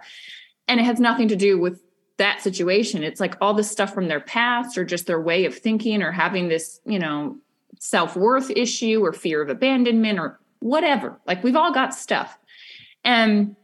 And 0.69 0.79
it 0.79 0.85
has 0.85 1.01
nothing 1.01 1.27
to 1.27 1.35
do 1.35 1.59
with 1.59 1.83
that 2.19 2.41
situation. 2.41 3.03
It's 3.03 3.19
like 3.19 3.37
all 3.41 3.55
this 3.55 3.69
stuff 3.69 3.93
from 3.93 4.07
their 4.07 4.21
past 4.21 4.79
or 4.79 4.85
just 4.85 5.09
their 5.09 5.21
way 5.21 5.47
of 5.47 5.59
thinking 5.59 6.05
or 6.05 6.13
having 6.13 6.47
this, 6.47 6.81
you 6.87 7.01
know, 7.01 7.37
self 7.81 8.15
worth 8.15 8.53
issue 8.53 9.05
or 9.05 9.13
fear 9.13 9.43
of 9.43 9.49
abandonment 9.49 10.21
or 10.21 10.39
whatever. 10.61 11.21
Like 11.27 11.43
we've 11.43 11.57
all 11.57 11.75
got 11.75 11.97
stuff. 11.97 12.39
And 13.03 13.57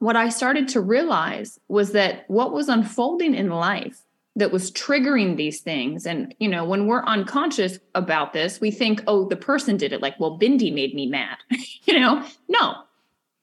what 0.00 0.16
I 0.16 0.28
started 0.30 0.66
to 0.68 0.80
realize 0.80 1.60
was 1.68 1.92
that 1.92 2.24
what 2.28 2.52
was 2.52 2.68
unfolding 2.68 3.34
in 3.34 3.50
life 3.50 4.02
that 4.36 4.50
was 4.50 4.70
triggering 4.72 5.36
these 5.36 5.60
things. 5.60 6.06
And, 6.06 6.34
you 6.38 6.48
know, 6.48 6.64
when 6.64 6.86
we're 6.86 7.04
unconscious 7.04 7.78
about 7.94 8.32
this, 8.32 8.60
we 8.60 8.70
think, 8.70 9.02
oh, 9.06 9.28
the 9.28 9.36
person 9.36 9.76
did 9.76 9.92
it. 9.92 10.00
Like, 10.00 10.18
well, 10.18 10.38
Bindi 10.38 10.72
made 10.72 10.94
me 10.94 11.06
mad. 11.06 11.36
you 11.84 11.98
know, 11.98 12.24
no, 12.48 12.76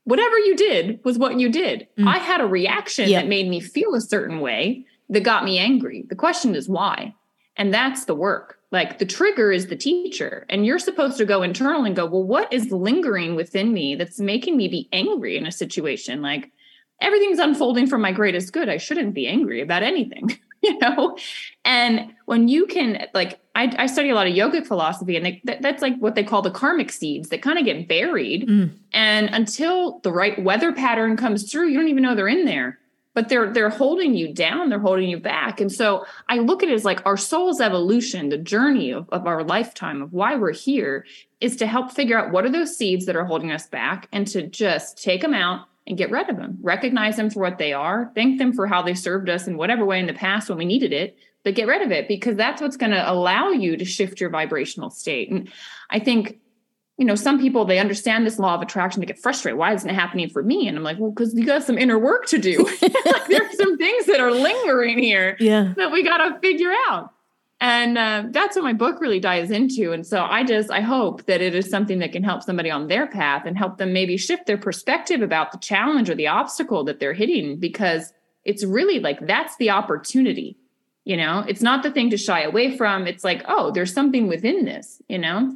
whatever 0.05 0.37
you 0.39 0.55
did 0.55 0.99
was 1.03 1.17
what 1.19 1.39
you 1.39 1.49
did. 1.49 1.87
Mm. 1.99 2.07
I 2.07 2.17
had 2.17 2.41
a 2.41 2.45
reaction 2.47 3.09
Yeah. 3.09 3.21
that 3.21 3.27
made 3.27 3.47
me 3.47 3.59
feel 3.59 3.93
a 3.93 4.01
certain 4.01 4.39
way 4.39 4.85
that 5.09 5.21
got 5.21 5.43
me 5.45 5.59
angry. 5.59 6.05
The 6.09 6.15
question 6.15 6.55
is 6.55 6.67
why? 6.67 7.13
And 7.55 7.73
that's 7.73 8.05
the 8.05 8.15
work. 8.15 8.56
Like 8.71 8.99
the 8.99 9.05
trigger 9.05 9.51
is 9.51 9.67
the 9.67 9.75
teacher. 9.75 10.45
And 10.49 10.65
you're 10.65 10.79
supposed 10.79 11.17
to 11.17 11.25
go 11.25 11.41
internal 11.41 11.85
and 11.85 11.95
go, 11.95 12.05
well, 12.05 12.23
what 12.23 12.51
is 12.51 12.71
lingering 12.71 13.35
within 13.35 13.73
me 13.73 13.95
that's 13.95 14.19
making 14.19 14.57
me 14.57 14.67
be 14.67 14.89
angry 14.91 15.37
in 15.37 15.47
a 15.47 15.51
situation? 15.51 16.21
Like 16.21 16.51
everything's 17.01 17.39
unfolding 17.39 17.87
for 17.87 17.97
my 17.97 18.11
greatest 18.11 18.53
good. 18.53 18.69
I 18.69 18.77
shouldn't 18.77 19.13
be 19.13 19.27
angry 19.27 19.61
about 19.61 19.83
anything, 19.83 20.37
you 20.63 20.77
know? 20.79 21.17
And 21.63 22.13
when 22.25 22.47
you 22.47 22.65
can, 22.65 23.07
like, 23.13 23.39
I, 23.55 23.73
I 23.77 23.85
study 23.87 24.09
a 24.09 24.15
lot 24.15 24.27
of 24.27 24.33
yogic 24.33 24.67
philosophy, 24.67 25.15
and 25.15 25.25
they, 25.25 25.41
that, 25.45 25.61
that's 25.61 25.81
like 25.81 25.97
what 25.99 26.15
they 26.15 26.23
call 26.23 26.41
the 26.41 26.51
karmic 26.51 26.91
seeds 26.91 27.29
that 27.29 27.41
kind 27.41 27.57
of 27.57 27.65
get 27.65 27.87
buried. 27.87 28.47
Mm. 28.47 28.77
And 28.93 29.29
until 29.29 29.99
the 29.99 30.11
right 30.11 30.41
weather 30.43 30.73
pattern 30.73 31.17
comes 31.17 31.49
through, 31.51 31.69
you 31.69 31.77
don't 31.77 31.87
even 31.87 32.03
know 32.03 32.15
they're 32.15 32.27
in 32.27 32.45
there. 32.45 32.79
But 33.17 33.29
they're 33.29 33.51
they're 33.51 33.71
holding 33.71 34.13
you 34.13 34.31
down, 34.31 34.69
they're 34.69 34.77
holding 34.77 35.09
you 35.09 35.19
back. 35.19 35.59
And 35.59 35.71
so 35.71 36.05
I 36.29 36.37
look 36.37 36.61
at 36.61 36.69
it 36.69 36.73
as 36.73 36.85
like 36.85 37.03
our 37.03 37.17
soul's 37.17 37.59
evolution, 37.59 38.29
the 38.29 38.37
journey 38.37 38.91
of, 38.91 39.09
of 39.09 39.25
our 39.25 39.43
lifetime, 39.43 40.03
of 40.03 40.13
why 40.13 40.35
we're 40.35 40.53
here, 40.53 41.03
is 41.41 41.55
to 41.55 41.65
help 41.65 41.89
figure 41.91 42.19
out 42.19 42.31
what 42.31 42.45
are 42.45 42.51
those 42.51 42.77
seeds 42.77 43.07
that 43.07 43.15
are 43.15 43.25
holding 43.25 43.51
us 43.51 43.65
back 43.65 44.07
and 44.11 44.27
to 44.27 44.45
just 44.45 45.01
take 45.01 45.21
them 45.21 45.33
out 45.33 45.61
and 45.87 45.97
get 45.97 46.11
rid 46.11 46.29
of 46.29 46.37
them. 46.37 46.59
Recognize 46.61 47.15
them 47.15 47.31
for 47.31 47.39
what 47.39 47.57
they 47.57 47.73
are, 47.73 48.11
thank 48.13 48.37
them 48.37 48.53
for 48.53 48.67
how 48.67 48.83
they 48.83 48.93
served 48.93 49.29
us 49.29 49.47
in 49.47 49.57
whatever 49.57 49.83
way 49.83 49.99
in 49.99 50.05
the 50.05 50.13
past 50.13 50.47
when 50.47 50.59
we 50.59 50.65
needed 50.65 50.93
it, 50.93 51.17
but 51.43 51.55
get 51.55 51.67
rid 51.67 51.81
of 51.81 51.89
it 51.89 52.07
because 52.07 52.35
that's 52.35 52.61
what's 52.61 52.77
going 52.77 52.91
to 52.91 53.11
allow 53.11 53.49
you 53.49 53.77
to 53.77 53.83
shift 53.83 54.21
your 54.21 54.29
vibrational 54.29 54.91
state. 54.91 55.31
And 55.31 55.51
I 55.89 55.97
think 55.97 56.37
you 56.97 57.05
know, 57.05 57.15
some 57.15 57.39
people 57.39 57.63
they 57.63 57.79
understand 57.79 58.25
this 58.25 58.39
law 58.39 58.55
of 58.55 58.61
attraction, 58.61 58.99
they 58.99 59.05
get 59.05 59.19
frustrated. 59.19 59.57
Why 59.57 59.73
isn't 59.73 59.89
it 59.89 59.93
happening 59.93 60.29
for 60.29 60.41
me? 60.41 60.67
And 60.67 60.75
I'm 60.77 60.83
like, 60.83 60.97
well, 60.99 61.11
because 61.11 61.33
you 61.35 61.45
got 61.45 61.63
some 61.63 61.77
inner 61.77 61.99
work 61.99 62.25
to 62.27 62.37
do. 62.37 62.63
like, 62.81 63.27
there's 63.27 63.57
some 63.57 63.77
things 63.77 64.05
that 64.07 64.19
are 64.19 64.31
lingering 64.31 64.97
here 64.97 65.37
Yeah. 65.39 65.73
that 65.77 65.91
we 65.91 66.03
got 66.03 66.17
to 66.17 66.39
figure 66.39 66.73
out. 66.89 67.11
And 67.59 67.97
uh, 67.97 68.23
that's 68.29 68.55
what 68.55 68.63
my 68.63 68.73
book 68.73 69.01
really 69.01 69.19
dives 69.19 69.49
into. 69.49 69.91
And 69.91 70.05
so 70.05 70.21
I 70.23 70.43
just, 70.43 70.69
I 70.69 70.81
hope 70.81 71.25
that 71.25 71.41
it 71.41 71.55
is 71.55 71.69
something 71.69 71.99
that 71.99 72.11
can 72.11 72.23
help 72.23 72.43
somebody 72.43 72.69
on 72.69 72.87
their 72.87 73.07
path 73.07 73.43
and 73.47 73.57
help 73.57 73.77
them 73.77 73.93
maybe 73.93 74.15
shift 74.15 74.45
their 74.45 74.59
perspective 74.59 75.21
about 75.23 75.51
the 75.51 75.57
challenge 75.57 76.07
or 76.09 76.13
the 76.15 76.27
obstacle 76.27 76.83
that 76.83 76.99
they're 76.99 77.13
hitting 77.13 77.57
because 77.59 78.13
it's 78.45 78.63
really 78.63 78.99
like 78.99 79.25
that's 79.25 79.55
the 79.57 79.71
opportunity. 79.71 80.57
You 81.03 81.17
know, 81.17 81.43
it's 81.47 81.61
not 81.61 81.81
the 81.83 81.89
thing 81.91 82.09
to 82.11 82.17
shy 82.17 82.41
away 82.43 82.75
from. 82.77 83.07
It's 83.07 83.23
like, 83.23 83.43
oh, 83.47 83.71
there's 83.71 83.93
something 83.93 84.27
within 84.27 84.65
this, 84.65 85.01
you 85.07 85.17
know? 85.17 85.55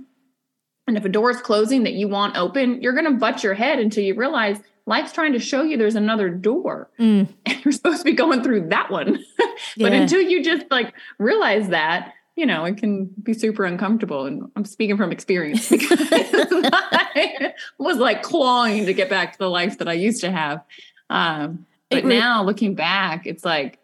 And 0.91 0.97
if 0.97 1.06
a 1.06 1.10
door 1.10 1.32
is 1.32 1.39
closing 1.39 1.84
that 1.84 1.93
you 1.93 2.10
want 2.10 2.36
open, 2.36 2.82
you're 2.82 2.91
going 2.91 3.06
to 3.06 3.12
butt 3.12 3.45
your 3.45 3.54
head 3.54 3.80
until 3.80 4.04
you 4.04 4.13
realize 4.13 4.58
life's 4.86 5.13
trying 5.13 5.32
to 5.32 5.39
show 5.39 5.63
you 5.63 5.77
there's 5.77 5.95
another 5.95 6.30
door 6.30 6.89
Mm. 6.99 7.30
and 7.45 7.58
you're 7.65 7.71
supposed 7.71 7.99
to 7.99 8.04
be 8.04 8.12
going 8.12 8.43
through 8.43 8.67
that 8.67 8.91
one. 8.91 9.23
but 9.38 9.58
Yeah. 9.93 10.01
until 10.01 10.19
you 10.21 10.43
just 10.43 10.65
like 10.69 10.93
realize 11.17 11.69
that, 11.69 12.12
you 12.36 12.45
know, 12.45 12.65
it 12.65 12.75
can 12.75 13.06
be 13.23 13.34
super 13.34 13.63
uncomfortable. 13.63 14.25
And 14.25 14.51
I'm 14.58 14.65
speaking 14.65 14.97
from 14.97 15.13
experience 15.13 15.69
because 15.69 15.97
I 16.01 17.54
was 17.77 17.95
like 17.95 18.21
clawing 18.21 18.86
to 18.86 18.93
get 18.93 19.10
back 19.10 19.32
to 19.32 19.39
the 19.39 19.49
life 19.49 19.77
that 19.77 19.88
I 19.88 19.93
used 19.93 20.19
to 20.21 20.32
have. 20.32 20.62
Um, 21.10 21.65
but 21.89 22.04
re- 22.04 22.19
now 22.19 22.43
looking 22.43 22.75
back, 22.75 23.25
it's 23.27 23.45
like, 23.45 23.80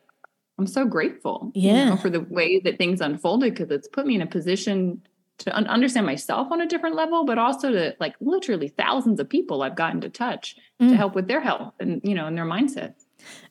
I'm 0.60 0.68
so 0.68 0.84
grateful 0.84 1.54
you 1.56 1.70
Yeah. 1.72 1.90
know, 1.92 1.96
for 1.96 2.10
the 2.10 2.20
way 2.20 2.60
that 2.60 2.78
things 2.78 3.00
unfolded 3.00 3.54
because 3.54 3.72
it's 3.72 3.88
put 3.88 4.06
me 4.06 4.16
in 4.16 4.22
a 4.22 4.28
position 4.28 5.04
to 5.40 5.56
understand 5.56 6.06
myself 6.06 6.52
on 6.52 6.62
a 6.62 6.66
different 6.68 6.96
level, 6.96 7.26
but 7.26 7.38
also 7.38 7.72
to 7.72 7.96
like 8.00 8.16
literally 8.20 8.70
thousands 8.70 9.20
of 9.20 9.30
people 9.30 9.62
I've 9.62 9.76
gotten 9.76 10.02
to 10.02 10.10
touch 10.10 10.56
Mm. 10.80 10.90
to 10.90 10.96
help 10.96 11.16
with 11.16 11.28
their 11.28 11.42
health 11.42 11.74
and, 11.80 12.02
you 12.04 12.14
know, 12.14 12.28
and 12.28 12.38
their 12.38 12.46
mindset. 12.46 12.94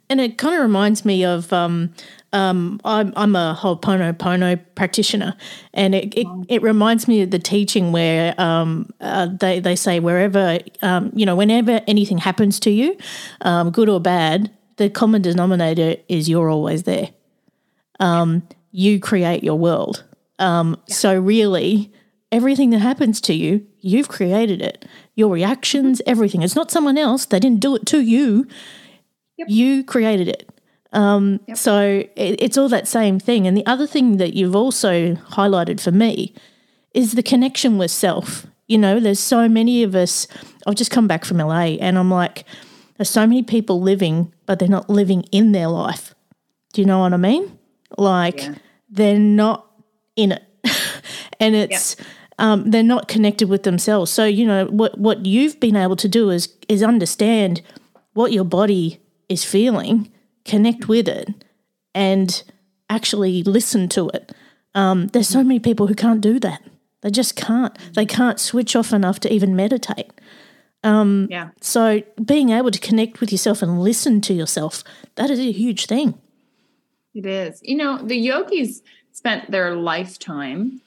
And 0.09 0.21
it 0.21 0.39
kind 0.39 0.55
of 0.55 0.61
reminds 0.61 1.05
me 1.05 1.25
of 1.25 1.53
um, 1.53 1.93
um, 2.33 2.81
I'm, 2.85 3.13
I'm 3.17 3.35
a 3.35 3.59
Ho'oponopono 3.61 4.61
practitioner, 4.77 5.35
and 5.75 5.93
it, 5.93 6.15
it, 6.17 6.29
it 6.49 6.63
reminds 6.63 7.09
me 7.09 7.23
of 7.23 7.33
the 7.33 7.41
teaching 7.41 7.91
where 7.91 8.41
um, 8.41 8.89
uh, 9.01 9.27
they, 9.27 9.59
they 9.59 9.75
say 9.75 9.99
wherever, 9.99 10.61
um, 10.83 11.11
you 11.17 11.27
know, 11.27 11.35
whenever 11.35 11.81
anything 11.89 12.19
happens 12.19 12.61
to 12.61 12.71
you, 12.71 12.97
um, 13.41 13.73
good 13.73 13.89
or 13.89 14.01
bad, 14.01 14.53
the 14.77 14.89
common 14.89 15.23
denominator 15.23 15.97
is 16.09 16.29
you're 16.29 16.49
always 16.49 16.85
there. 16.85 17.09
Um, 17.99 18.47
you 18.71 19.01
create 19.01 19.43
your 19.43 19.59
world. 19.59 20.05
Um, 20.39 20.77
So, 20.89 21.19
really, 21.19 21.93
everything 22.33 22.71
that 22.71 22.81
happens 22.81 23.21
to 23.23 23.35
you, 23.35 23.67
you've 23.81 24.09
created 24.09 24.61
it. 24.61 24.85
Your 25.15 25.31
reactions, 25.33 26.03
everything. 26.07 26.43
It's 26.43 26.57
not 26.57 26.71
someone 26.71 26.99
else. 26.99 27.25
They 27.27 27.39
didn't 27.41 27.61
do 27.61 27.75
it 27.77 27.87
to 27.87 28.01
you. 28.01 28.47
Yep. 29.39 29.49
You 29.51 29.85
created 29.85 30.29
it. 30.29 30.49
Um, 30.93 31.41
Yep. 31.49 31.57
So 31.57 31.81
it, 32.17 32.43
it's 32.43 32.57
all 32.59 32.69
that 32.69 32.89
same 32.89 33.19
thing. 33.19 33.47
And 33.47 33.57
the 33.57 33.67
other 33.67 33.87
thing 33.87 34.17
that 34.19 34.35
you've 34.35 34.57
also 34.57 35.15
highlighted 35.15 35.81
for 35.81 35.91
me 35.93 36.33
is 36.95 37.13
the 37.13 37.23
connection 37.23 37.77
with 37.79 37.91
self. 37.91 38.47
You 38.69 38.79
know, 38.79 38.99
there's 38.99 39.21
so 39.21 39.49
many 39.49 39.83
of 39.83 39.95
us. 39.95 40.27
I've 40.67 40.75
just 40.75 40.91
come 40.91 41.07
back 41.07 41.25
from 41.25 41.37
LA 41.39 41.77
and 41.81 41.99
I'm 41.99 42.11
like, 42.11 42.45
there's 42.97 43.11
so 43.11 43.27
many 43.27 43.43
people 43.43 43.81
living, 43.81 44.33
but 44.47 44.59
they're 44.59 44.69
not 44.69 44.89
living 44.91 45.23
in 45.31 45.53
their 45.53 45.69
life. 45.69 46.15
Do 46.73 46.81
you 46.81 46.87
know 46.87 47.01
what 47.01 47.13
I 47.13 47.19
mean? 47.19 47.59
Like 47.99 48.43
Yeah. 48.43 48.55
they're 48.91 49.19
not 49.19 49.66
in 50.17 50.33
it. 50.33 50.43
and 51.41 51.55
it's 51.55 51.97
um, 52.39 52.71
they're 52.71 52.83
not 52.83 53.09
connected 53.09 53.49
with 53.49 53.63
themselves. 53.63 54.11
So, 54.11 54.25
you 54.25 54.47
know, 54.47 54.67
what 54.67 54.99
what 54.99 55.25
you've 55.25 55.59
been 55.61 55.77
able 55.77 55.97
to 55.97 56.09
do 56.09 56.31
is 56.31 56.55
is 56.69 56.83
understand 56.83 57.63
what 58.15 58.33
your 58.33 58.45
body 58.45 59.01
is 59.29 59.45
feeling, 59.45 60.11
connect 60.45 60.89
with 60.89 61.09
it, 61.09 61.29
and 61.95 62.43
actually 62.91 63.43
listen 63.43 63.89
to 63.91 64.09
it. 64.11 64.33
Um, 64.75 65.09
there's 65.09 65.29
so 65.29 65.43
many 65.43 65.59
people 65.59 65.87
who 65.87 65.95
can't 65.95 66.21
do 66.21 66.39
that. 66.41 66.63
They 67.03 67.11
just 67.11 67.37
can't. 67.37 67.77
They 67.95 68.07
can't 68.07 68.41
switch 68.41 68.77
off 68.77 68.93
enough 68.93 69.21
to 69.21 69.33
even 69.33 69.57
meditate. 69.57 70.13
Yeah. 71.31 71.51
So 71.61 72.03
being 72.25 72.51
able 72.51 72.71
to 72.71 72.79
connect 72.79 73.21
with 73.21 73.33
yourself 73.33 73.63
and 73.63 73.81
listen 73.81 74.21
to 74.23 74.35
yourself, 74.35 74.85
that 75.17 75.31
is 75.31 75.39
a 75.39 75.53
huge 75.53 75.87
thing. 75.87 76.19
It 77.15 77.27
is. 77.27 77.61
You 77.63 77.77
know, 77.77 77.99
the 77.99 78.17
yogis 78.17 78.83
spent 79.27 79.51
their 79.51 79.75
lifetime 79.75 80.81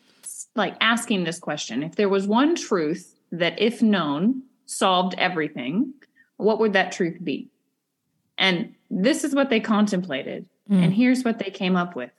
like 0.55 0.73
asking 0.79 1.25
this 1.25 1.39
question. 1.39 1.83
If 1.83 1.97
there 1.97 2.07
was 2.07 2.25
one 2.25 2.55
truth 2.55 3.13
that, 3.33 3.61
if 3.61 3.81
known, 3.81 4.43
solved 4.65 5.13
everything, 5.17 5.93
what 6.37 6.57
would 6.59 6.71
that 6.71 6.93
truth 6.93 7.17
be? 7.21 7.49
And 8.37 8.75
this 8.89 9.25
is 9.25 9.35
what 9.35 9.49
they 9.49 9.59
contemplated. 9.59 10.45
Hmm. 10.69 10.83
And 10.83 10.93
here's 10.93 11.25
what 11.25 11.39
they 11.39 11.49
came 11.49 11.75
up 11.75 11.97
with 11.97 12.11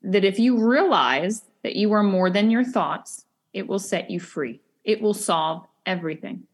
that 0.00 0.24
if 0.24 0.38
you 0.38 0.56
realize 0.66 1.44
that 1.64 1.76
you 1.76 1.92
are 1.92 2.02
more 2.02 2.30
than 2.30 2.50
your 2.50 2.64
thoughts, 2.64 3.26
it 3.52 3.66
will 3.66 3.78
set 3.78 4.10
you 4.10 4.18
free, 4.18 4.58
it 4.84 5.02
will 5.02 5.12
solve 5.12 5.66
everything. 5.84 6.44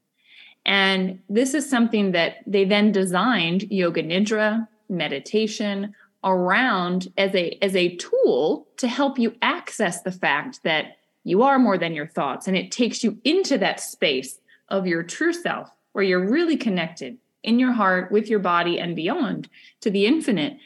And 0.66 1.20
this 1.28 1.54
is 1.54 1.70
something 1.70 2.10
that 2.12 2.38
they 2.48 2.64
then 2.64 2.90
designed 2.90 3.70
yoga 3.70 4.02
nidra, 4.02 4.66
meditation 4.88 5.94
around 6.24 7.08
as 7.16 7.34
a 7.34 7.58
as 7.62 7.76
a 7.76 7.96
tool 7.96 8.66
to 8.76 8.88
help 8.88 9.18
you 9.18 9.34
access 9.42 10.02
the 10.02 10.12
fact 10.12 10.60
that 10.64 10.96
you 11.22 11.42
are 11.42 11.58
more 11.58 11.78
than 11.78 11.94
your 11.94 12.06
thoughts 12.06 12.46
and 12.48 12.56
it 12.56 12.72
takes 12.72 13.04
you 13.04 13.18
into 13.24 13.58
that 13.58 13.80
space 13.80 14.38
of 14.68 14.86
your 14.86 15.02
true 15.02 15.32
self 15.32 15.70
where 15.92 16.04
you're 16.04 16.26
really 16.26 16.56
connected 16.56 17.18
in 17.42 17.58
your 17.58 17.72
heart 17.72 18.10
with 18.10 18.28
your 18.28 18.38
body 18.38 18.80
and 18.80 18.96
beyond 18.96 19.48
to 19.80 19.90
the 19.90 20.06
infinite. 20.06 20.56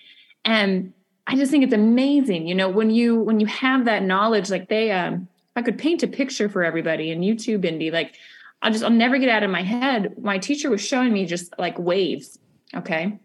And 0.44 0.92
i 1.26 1.36
just 1.36 1.50
think 1.50 1.62
it's 1.62 1.74
amazing 1.74 2.46
you 2.46 2.54
know 2.54 2.70
when 2.70 2.90
you 2.90 3.20
when 3.20 3.38
you 3.38 3.46
have 3.46 3.84
that 3.84 4.02
knowledge 4.02 4.48
like 4.48 4.68
they 4.70 4.90
um 4.90 5.28
i 5.56 5.60
could 5.60 5.76
paint 5.76 6.02
a 6.02 6.08
picture 6.08 6.48
for 6.48 6.64
everybody 6.64 7.10
in 7.10 7.20
youtube 7.20 7.62
Bindi 7.62 7.92
like 7.92 8.14
i'll 8.62 8.72
just 8.72 8.82
i'll 8.82 8.88
never 8.88 9.18
get 9.18 9.28
out 9.28 9.42
of 9.42 9.50
my 9.50 9.62
head. 9.62 10.14
My 10.22 10.38
teacher 10.38 10.70
was 10.70 10.80
showing 10.80 11.12
me 11.12 11.26
just 11.26 11.52
like 11.58 11.78
waves 11.78 12.38
okay? 12.74 13.18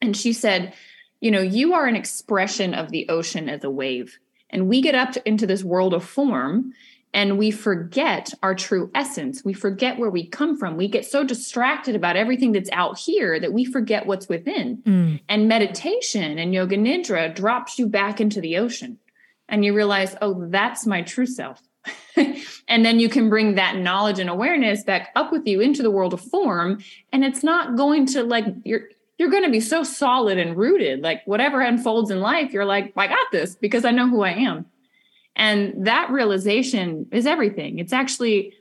And 0.00 0.16
she 0.16 0.32
said 0.32 0.74
you 1.20 1.30
know 1.30 1.40
you 1.40 1.74
are 1.74 1.86
an 1.86 1.96
expression 1.96 2.74
of 2.74 2.90
the 2.90 3.08
ocean 3.08 3.48
as 3.48 3.64
a 3.64 3.70
wave 3.70 4.18
and 4.50 4.68
we 4.68 4.80
get 4.80 4.94
up 4.94 5.16
into 5.24 5.46
this 5.46 5.62
world 5.62 5.94
of 5.94 6.04
form 6.04 6.72
and 7.14 7.38
we 7.38 7.50
forget 7.50 8.32
our 8.42 8.54
true 8.54 8.90
essence. 8.94 9.44
We 9.44 9.54
forget 9.54 9.98
where 9.98 10.10
we 10.10 10.26
come 10.26 10.58
from. 10.58 10.76
We 10.76 10.88
get 10.88 11.06
so 11.06 11.24
distracted 11.24 11.96
about 11.96 12.16
everything 12.16 12.52
that's 12.52 12.70
out 12.70 12.98
here 12.98 13.40
that 13.40 13.52
we 13.52 13.64
forget 13.64 14.06
what's 14.06 14.28
within. 14.28 14.78
Mm. 14.78 15.20
And 15.28 15.48
meditation 15.48 16.38
and 16.38 16.52
yoga 16.52 16.76
nidra 16.76 17.34
drops 17.34 17.78
you 17.78 17.86
back 17.86 18.20
into 18.20 18.40
the 18.40 18.58
ocean. 18.58 18.98
And 19.48 19.64
you 19.64 19.74
realize, 19.74 20.14
oh, 20.20 20.48
that's 20.48 20.86
my 20.86 21.00
true 21.00 21.24
self. 21.24 21.62
and 22.16 22.84
then 22.84 23.00
you 23.00 23.08
can 23.08 23.30
bring 23.30 23.54
that 23.54 23.78
knowledge 23.78 24.18
and 24.18 24.28
awareness 24.28 24.84
back 24.84 25.10
up 25.16 25.32
with 25.32 25.46
you 25.46 25.60
into 25.62 25.82
the 25.82 25.90
world 25.90 26.12
of 26.12 26.20
form. 26.20 26.78
And 27.10 27.24
it's 27.24 27.42
not 27.42 27.76
going 27.76 28.04
to 28.06 28.22
like, 28.22 28.44
you're, 28.64 28.90
you're 29.18 29.30
going 29.30 29.44
to 29.44 29.50
be 29.50 29.60
so 29.60 29.82
solid 29.82 30.38
and 30.38 30.56
rooted. 30.56 31.02
Like 31.02 31.22
whatever 31.26 31.60
unfolds 31.60 32.10
in 32.10 32.20
life, 32.20 32.52
you're 32.52 32.64
like, 32.64 32.92
I 32.96 33.08
got 33.08 33.26
this 33.32 33.56
because 33.56 33.84
I 33.84 33.90
know 33.90 34.08
who 34.08 34.22
I 34.22 34.30
am. 34.30 34.66
And 35.34 35.86
that 35.86 36.10
realization 36.10 37.06
is 37.12 37.26
everything. 37.26 37.78
It's 37.78 37.92
actually, 37.92 38.54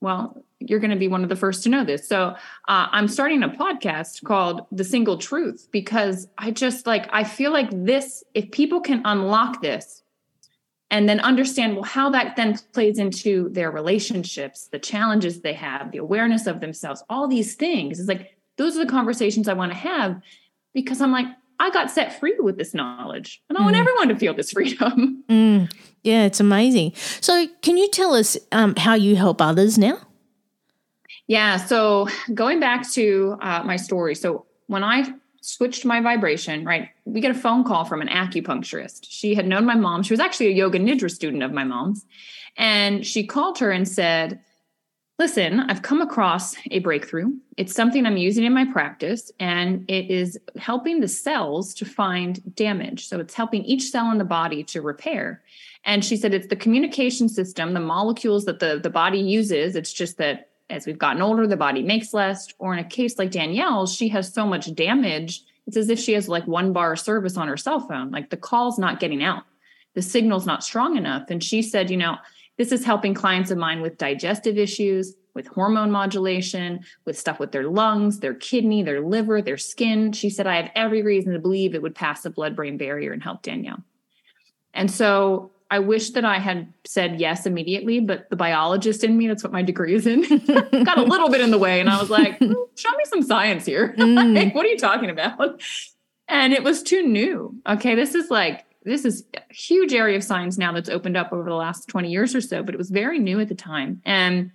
well, 0.00 0.42
you're 0.60 0.80
going 0.80 0.90
to 0.90 0.96
be 0.96 1.08
one 1.08 1.22
of 1.22 1.28
the 1.28 1.36
first 1.36 1.62
to 1.64 1.68
know 1.68 1.84
this. 1.84 2.08
So 2.08 2.36
uh, 2.68 2.86
I'm 2.90 3.08
starting 3.08 3.42
a 3.42 3.48
podcast 3.48 4.24
called 4.24 4.66
The 4.70 4.84
Single 4.84 5.18
Truth 5.18 5.68
because 5.70 6.28
I 6.38 6.50
just 6.50 6.86
like, 6.86 7.08
I 7.12 7.24
feel 7.24 7.52
like 7.52 7.68
this, 7.72 8.24
if 8.34 8.50
people 8.50 8.80
can 8.80 9.02
unlock 9.04 9.60
this 9.60 10.02
and 10.90 11.08
then 11.08 11.20
understand, 11.20 11.74
well, 11.74 11.84
how 11.84 12.10
that 12.10 12.36
then 12.36 12.58
plays 12.72 12.98
into 12.98 13.48
their 13.50 13.70
relationships, 13.70 14.68
the 14.70 14.78
challenges 14.78 15.40
they 15.40 15.54
have, 15.54 15.92
the 15.92 15.98
awareness 15.98 16.46
of 16.46 16.60
themselves, 16.60 17.02
all 17.10 17.26
these 17.26 17.54
things, 17.54 17.98
it's 17.98 18.08
like, 18.08 18.33
those 18.56 18.76
are 18.76 18.84
the 18.84 18.90
conversations 18.90 19.48
I 19.48 19.54
want 19.54 19.72
to 19.72 19.78
have 19.78 20.20
because 20.72 21.00
I'm 21.00 21.12
like, 21.12 21.26
I 21.60 21.70
got 21.70 21.90
set 21.90 22.18
free 22.18 22.36
with 22.38 22.58
this 22.58 22.74
knowledge 22.74 23.42
and 23.48 23.56
I 23.56 23.62
want 23.62 23.76
everyone 23.76 24.08
to 24.08 24.16
feel 24.16 24.34
this 24.34 24.52
freedom. 24.52 25.22
Mm. 25.34 25.72
Yeah, 26.02 26.24
it's 26.26 26.38
amazing. 26.38 26.92
So, 27.22 27.46
can 27.62 27.78
you 27.78 27.88
tell 27.88 28.12
us 28.12 28.36
um, 28.52 28.76
how 28.76 28.92
you 28.92 29.16
help 29.16 29.40
others 29.40 29.78
now? 29.78 29.98
Yeah. 31.26 31.56
So 31.56 32.08
going 32.32 32.60
back 32.60 32.88
to 32.92 33.38
uh, 33.40 33.62
my 33.64 33.76
story. 33.76 34.14
So 34.14 34.46
when 34.66 34.84
I 34.84 35.04
switched 35.40 35.84
my 35.84 36.00
vibration, 36.00 36.64
right, 36.64 36.90
we 37.04 37.20
get 37.20 37.30
a 37.30 37.38
phone 37.38 37.64
call 37.64 37.84
from 37.84 38.02
an 38.02 38.08
acupuncturist. 38.08 39.06
She 39.08 39.34
had 39.34 39.46
known 39.46 39.64
my 39.64 39.74
mom. 39.74 40.02
She 40.02 40.12
was 40.12 40.20
actually 40.20 40.48
a 40.48 40.50
yoga 40.50 40.78
nidra 40.78 41.10
student 41.10 41.42
of 41.42 41.52
my 41.52 41.64
mom's. 41.64 42.04
And 42.56 43.06
she 43.06 43.26
called 43.26 43.58
her 43.58 43.70
and 43.70 43.88
said, 43.88 44.40
Listen, 45.16 45.60
I've 45.60 45.82
come 45.82 46.00
across 46.00 46.56
a 46.72 46.80
breakthrough. 46.80 47.34
It's 47.56 47.72
something 47.72 48.04
I'm 48.04 48.16
using 48.16 48.44
in 48.44 48.52
my 48.52 48.64
practice, 48.64 49.30
and 49.38 49.88
it 49.88 50.10
is 50.10 50.36
helping 50.56 50.98
the 50.98 51.06
cells 51.06 51.72
to 51.74 51.84
find 51.84 52.42
damage. 52.56 53.06
So 53.06 53.20
it's 53.20 53.34
helping 53.34 53.64
each 53.64 53.90
cell 53.90 54.10
in 54.10 54.18
the 54.18 54.24
body 54.24 54.64
to 54.64 54.82
repair. 54.82 55.42
And 55.84 56.04
she 56.04 56.16
said 56.16 56.34
it's 56.34 56.48
the 56.48 56.56
communication 56.56 57.28
system, 57.28 57.74
the 57.74 57.80
molecules 57.80 58.44
that 58.46 58.58
the, 58.58 58.80
the 58.82 58.90
body 58.90 59.20
uses. 59.20 59.76
It's 59.76 59.92
just 59.92 60.18
that 60.18 60.48
as 60.68 60.84
we've 60.84 60.98
gotten 60.98 61.22
older, 61.22 61.46
the 61.46 61.56
body 61.56 61.82
makes 61.82 62.12
less. 62.12 62.48
Or 62.58 62.72
in 62.72 62.80
a 62.80 62.88
case 62.88 63.16
like 63.16 63.30
Danielle's, 63.30 63.94
she 63.94 64.08
has 64.08 64.32
so 64.32 64.44
much 64.44 64.74
damage. 64.74 65.42
It's 65.68 65.76
as 65.76 65.90
if 65.90 66.00
she 66.00 66.14
has 66.14 66.28
like 66.28 66.46
one 66.48 66.72
bar 66.72 66.96
service 66.96 67.36
on 67.36 67.46
her 67.46 67.56
cell 67.56 67.78
phone. 67.78 68.10
Like 68.10 68.30
the 68.30 68.36
call's 68.36 68.80
not 68.80 68.98
getting 68.98 69.22
out, 69.22 69.44
the 69.94 70.02
signal's 70.02 70.46
not 70.46 70.64
strong 70.64 70.96
enough. 70.96 71.30
And 71.30 71.42
she 71.42 71.62
said, 71.62 71.88
you 71.88 71.98
know, 71.98 72.16
this 72.58 72.72
is 72.72 72.84
helping 72.84 73.14
clients 73.14 73.50
of 73.50 73.58
mine 73.58 73.80
with 73.80 73.98
digestive 73.98 74.58
issues, 74.58 75.14
with 75.34 75.46
hormone 75.48 75.90
modulation, 75.90 76.80
with 77.04 77.18
stuff 77.18 77.40
with 77.40 77.52
their 77.52 77.68
lungs, 77.68 78.20
their 78.20 78.34
kidney, 78.34 78.82
their 78.82 79.00
liver, 79.00 79.42
their 79.42 79.56
skin. 79.56 80.12
She 80.12 80.30
said, 80.30 80.46
I 80.46 80.56
have 80.56 80.70
every 80.74 81.02
reason 81.02 81.32
to 81.32 81.38
believe 81.38 81.74
it 81.74 81.82
would 81.82 81.94
pass 81.94 82.22
the 82.22 82.30
blood 82.30 82.54
brain 82.54 82.76
barrier 82.76 83.12
and 83.12 83.22
help 83.22 83.42
Danielle. 83.42 83.82
And 84.72 84.90
so 84.90 85.50
I 85.70 85.80
wish 85.80 86.10
that 86.10 86.24
I 86.24 86.38
had 86.38 86.72
said 86.84 87.18
yes 87.18 87.46
immediately, 87.46 87.98
but 87.98 88.30
the 88.30 88.36
biologist 88.36 89.02
in 89.02 89.16
me, 89.16 89.26
that's 89.26 89.42
what 89.42 89.52
my 89.52 89.62
degree 89.62 89.94
is 89.94 90.06
in, 90.06 90.22
got 90.84 90.98
a 90.98 91.02
little 91.08 91.30
bit 91.30 91.40
in 91.40 91.50
the 91.50 91.58
way. 91.58 91.80
And 91.80 91.90
I 91.90 91.98
was 91.98 92.10
like, 92.10 92.38
"Mm, 92.38 92.54
show 92.76 92.90
me 92.90 93.04
some 93.06 93.22
science 93.22 93.66
here. 93.66 93.94
Like, 94.04 94.54
what 94.54 94.64
are 94.66 94.68
you 94.68 94.78
talking 94.78 95.10
about? 95.10 95.60
And 96.28 96.52
it 96.52 96.62
was 96.62 96.82
too 96.82 97.02
new. 97.02 97.56
Okay. 97.68 97.94
This 97.94 98.14
is 98.14 98.30
like, 98.30 98.64
this 98.84 99.04
is 99.04 99.24
huge 99.54 99.94
area 99.94 100.16
of 100.16 100.24
science 100.24 100.58
now 100.58 100.72
that's 100.72 100.88
opened 100.88 101.16
up 101.16 101.32
over 101.32 101.48
the 101.48 101.54
last 101.54 101.88
20 101.88 102.10
years 102.10 102.34
or 102.34 102.40
so, 102.40 102.62
but 102.62 102.74
it 102.74 102.78
was 102.78 102.90
very 102.90 103.18
new 103.18 103.40
at 103.40 103.48
the 103.48 103.54
time. 103.54 104.02
And 104.04 104.50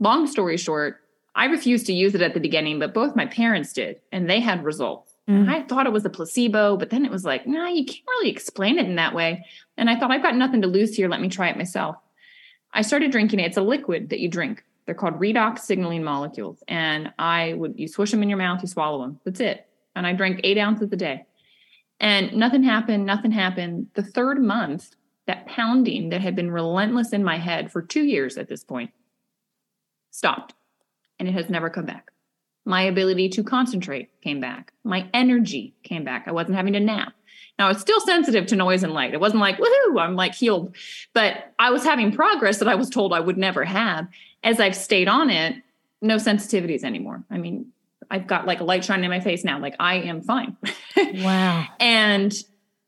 long 0.00 0.26
story 0.26 0.56
short, 0.56 1.00
I 1.34 1.46
refused 1.46 1.86
to 1.86 1.92
use 1.92 2.14
it 2.14 2.22
at 2.22 2.34
the 2.34 2.40
beginning, 2.40 2.78
but 2.78 2.94
both 2.94 3.16
my 3.16 3.26
parents 3.26 3.72
did, 3.72 4.00
and 4.12 4.30
they 4.30 4.40
had 4.40 4.64
results. 4.64 5.14
And 5.26 5.48
mm. 5.48 5.50
I 5.50 5.62
thought 5.62 5.86
it 5.86 5.92
was 5.92 6.04
a 6.04 6.10
placebo, 6.10 6.76
but 6.76 6.90
then 6.90 7.04
it 7.04 7.10
was 7.10 7.24
like, 7.24 7.46
nah, 7.46 7.68
you 7.68 7.84
can't 7.84 8.04
really 8.06 8.30
explain 8.30 8.78
it 8.78 8.86
in 8.86 8.96
that 8.96 9.14
way. 9.14 9.44
And 9.76 9.88
I 9.88 9.98
thought, 9.98 10.10
I've 10.10 10.22
got 10.22 10.36
nothing 10.36 10.62
to 10.62 10.68
lose 10.68 10.94
here. 10.94 11.08
Let 11.08 11.20
me 11.20 11.28
try 11.28 11.48
it 11.48 11.56
myself. 11.56 11.96
I 12.72 12.82
started 12.82 13.10
drinking 13.10 13.40
it. 13.40 13.46
It's 13.46 13.56
a 13.56 13.62
liquid 13.62 14.10
that 14.10 14.20
you 14.20 14.28
drink. 14.28 14.64
They're 14.84 14.94
called 14.94 15.18
redox 15.18 15.60
signaling 15.60 16.04
molecules. 16.04 16.62
And 16.68 17.12
I 17.18 17.54
would, 17.54 17.78
you 17.78 17.88
swish 17.88 18.10
them 18.10 18.22
in 18.22 18.28
your 18.28 18.38
mouth, 18.38 18.60
you 18.62 18.68
swallow 18.68 19.00
them. 19.00 19.18
That's 19.24 19.40
it. 19.40 19.66
And 19.96 20.06
I 20.06 20.12
drank 20.12 20.40
eight 20.44 20.58
ounces 20.58 20.92
a 20.92 20.96
day. 20.96 21.24
And 22.00 22.34
nothing 22.34 22.62
happened. 22.62 23.06
Nothing 23.06 23.30
happened. 23.30 23.88
The 23.94 24.02
third 24.02 24.42
month, 24.42 24.94
that 25.26 25.46
pounding 25.46 26.10
that 26.10 26.20
had 26.20 26.36
been 26.36 26.50
relentless 26.50 27.12
in 27.12 27.24
my 27.24 27.38
head 27.38 27.72
for 27.72 27.80
two 27.80 28.04
years 28.04 28.36
at 28.36 28.48
this 28.48 28.64
point 28.64 28.90
stopped. 30.10 30.54
And 31.18 31.28
it 31.28 31.32
has 31.32 31.48
never 31.48 31.70
come 31.70 31.86
back. 31.86 32.10
My 32.64 32.82
ability 32.82 33.28
to 33.30 33.44
concentrate 33.44 34.08
came 34.22 34.40
back. 34.40 34.72
My 34.84 35.08
energy 35.12 35.74
came 35.82 36.04
back. 36.04 36.24
I 36.26 36.32
wasn't 36.32 36.56
having 36.56 36.72
to 36.72 36.80
nap. 36.80 37.12
Now 37.58 37.66
I 37.66 37.68
was 37.68 37.80
still 37.80 38.00
sensitive 38.00 38.46
to 38.46 38.56
noise 38.56 38.82
and 38.82 38.92
light. 38.92 39.14
It 39.14 39.20
wasn't 39.20 39.40
like, 39.40 39.58
woohoo, 39.58 40.00
I'm 40.00 40.16
like 40.16 40.34
healed. 40.34 40.74
But 41.12 41.52
I 41.58 41.70
was 41.70 41.84
having 41.84 42.10
progress 42.10 42.58
that 42.58 42.68
I 42.68 42.74
was 42.74 42.90
told 42.90 43.12
I 43.12 43.20
would 43.20 43.38
never 43.38 43.64
have. 43.64 44.08
As 44.42 44.60
I've 44.60 44.76
stayed 44.76 45.08
on 45.08 45.30
it, 45.30 45.56
no 46.02 46.16
sensitivities 46.16 46.84
anymore. 46.84 47.24
I 47.30 47.38
mean, 47.38 47.72
I've 48.10 48.26
got 48.26 48.46
like 48.46 48.60
a 48.60 48.64
light 48.64 48.84
shining 48.84 49.04
in 49.04 49.10
my 49.10 49.20
face 49.20 49.44
now. 49.44 49.58
Like 49.58 49.76
I 49.80 49.96
am 49.96 50.22
fine. 50.22 50.56
wow. 50.96 51.66
and 51.80 52.34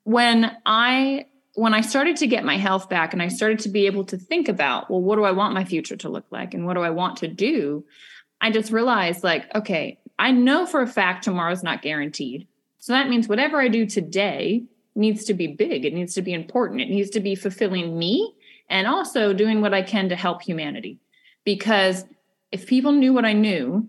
when 0.04 0.56
I 0.64 1.26
when 1.54 1.72
I 1.72 1.80
started 1.80 2.16
to 2.18 2.26
get 2.26 2.44
my 2.44 2.58
health 2.58 2.90
back 2.90 3.14
and 3.14 3.22
I 3.22 3.28
started 3.28 3.60
to 3.60 3.70
be 3.70 3.86
able 3.86 4.04
to 4.06 4.18
think 4.18 4.48
about, 4.48 4.90
well, 4.90 5.00
what 5.00 5.16
do 5.16 5.24
I 5.24 5.30
want 5.32 5.54
my 5.54 5.64
future 5.64 5.96
to 5.96 6.08
look 6.10 6.26
like 6.30 6.52
and 6.52 6.66
what 6.66 6.74
do 6.74 6.80
I 6.80 6.90
want 6.90 7.16
to 7.18 7.28
do? 7.28 7.84
I 8.42 8.50
just 8.50 8.70
realized 8.70 9.24
like, 9.24 9.52
okay, 9.54 9.98
I 10.18 10.32
know 10.32 10.66
for 10.66 10.82
a 10.82 10.86
fact 10.86 11.24
tomorrow's 11.24 11.62
not 11.62 11.80
guaranteed. 11.80 12.46
So 12.78 12.92
that 12.92 13.08
means 13.08 13.26
whatever 13.26 13.58
I 13.58 13.68
do 13.68 13.86
today 13.86 14.64
needs 14.94 15.24
to 15.24 15.34
be 15.34 15.46
big. 15.46 15.84
It 15.84 15.94
needs 15.94 16.14
to 16.14 16.22
be 16.22 16.34
important. 16.34 16.82
It 16.82 16.90
needs 16.90 17.10
to 17.10 17.20
be 17.20 17.34
fulfilling 17.34 17.98
me 17.98 18.34
and 18.68 18.86
also 18.86 19.32
doing 19.32 19.60
what 19.60 19.74
I 19.74 19.82
can 19.82 20.10
to 20.10 20.16
help 20.16 20.42
humanity. 20.42 20.98
Because 21.44 22.04
if 22.52 22.66
people 22.66 22.92
knew 22.92 23.12
what 23.12 23.24
I 23.24 23.32
knew, 23.32 23.88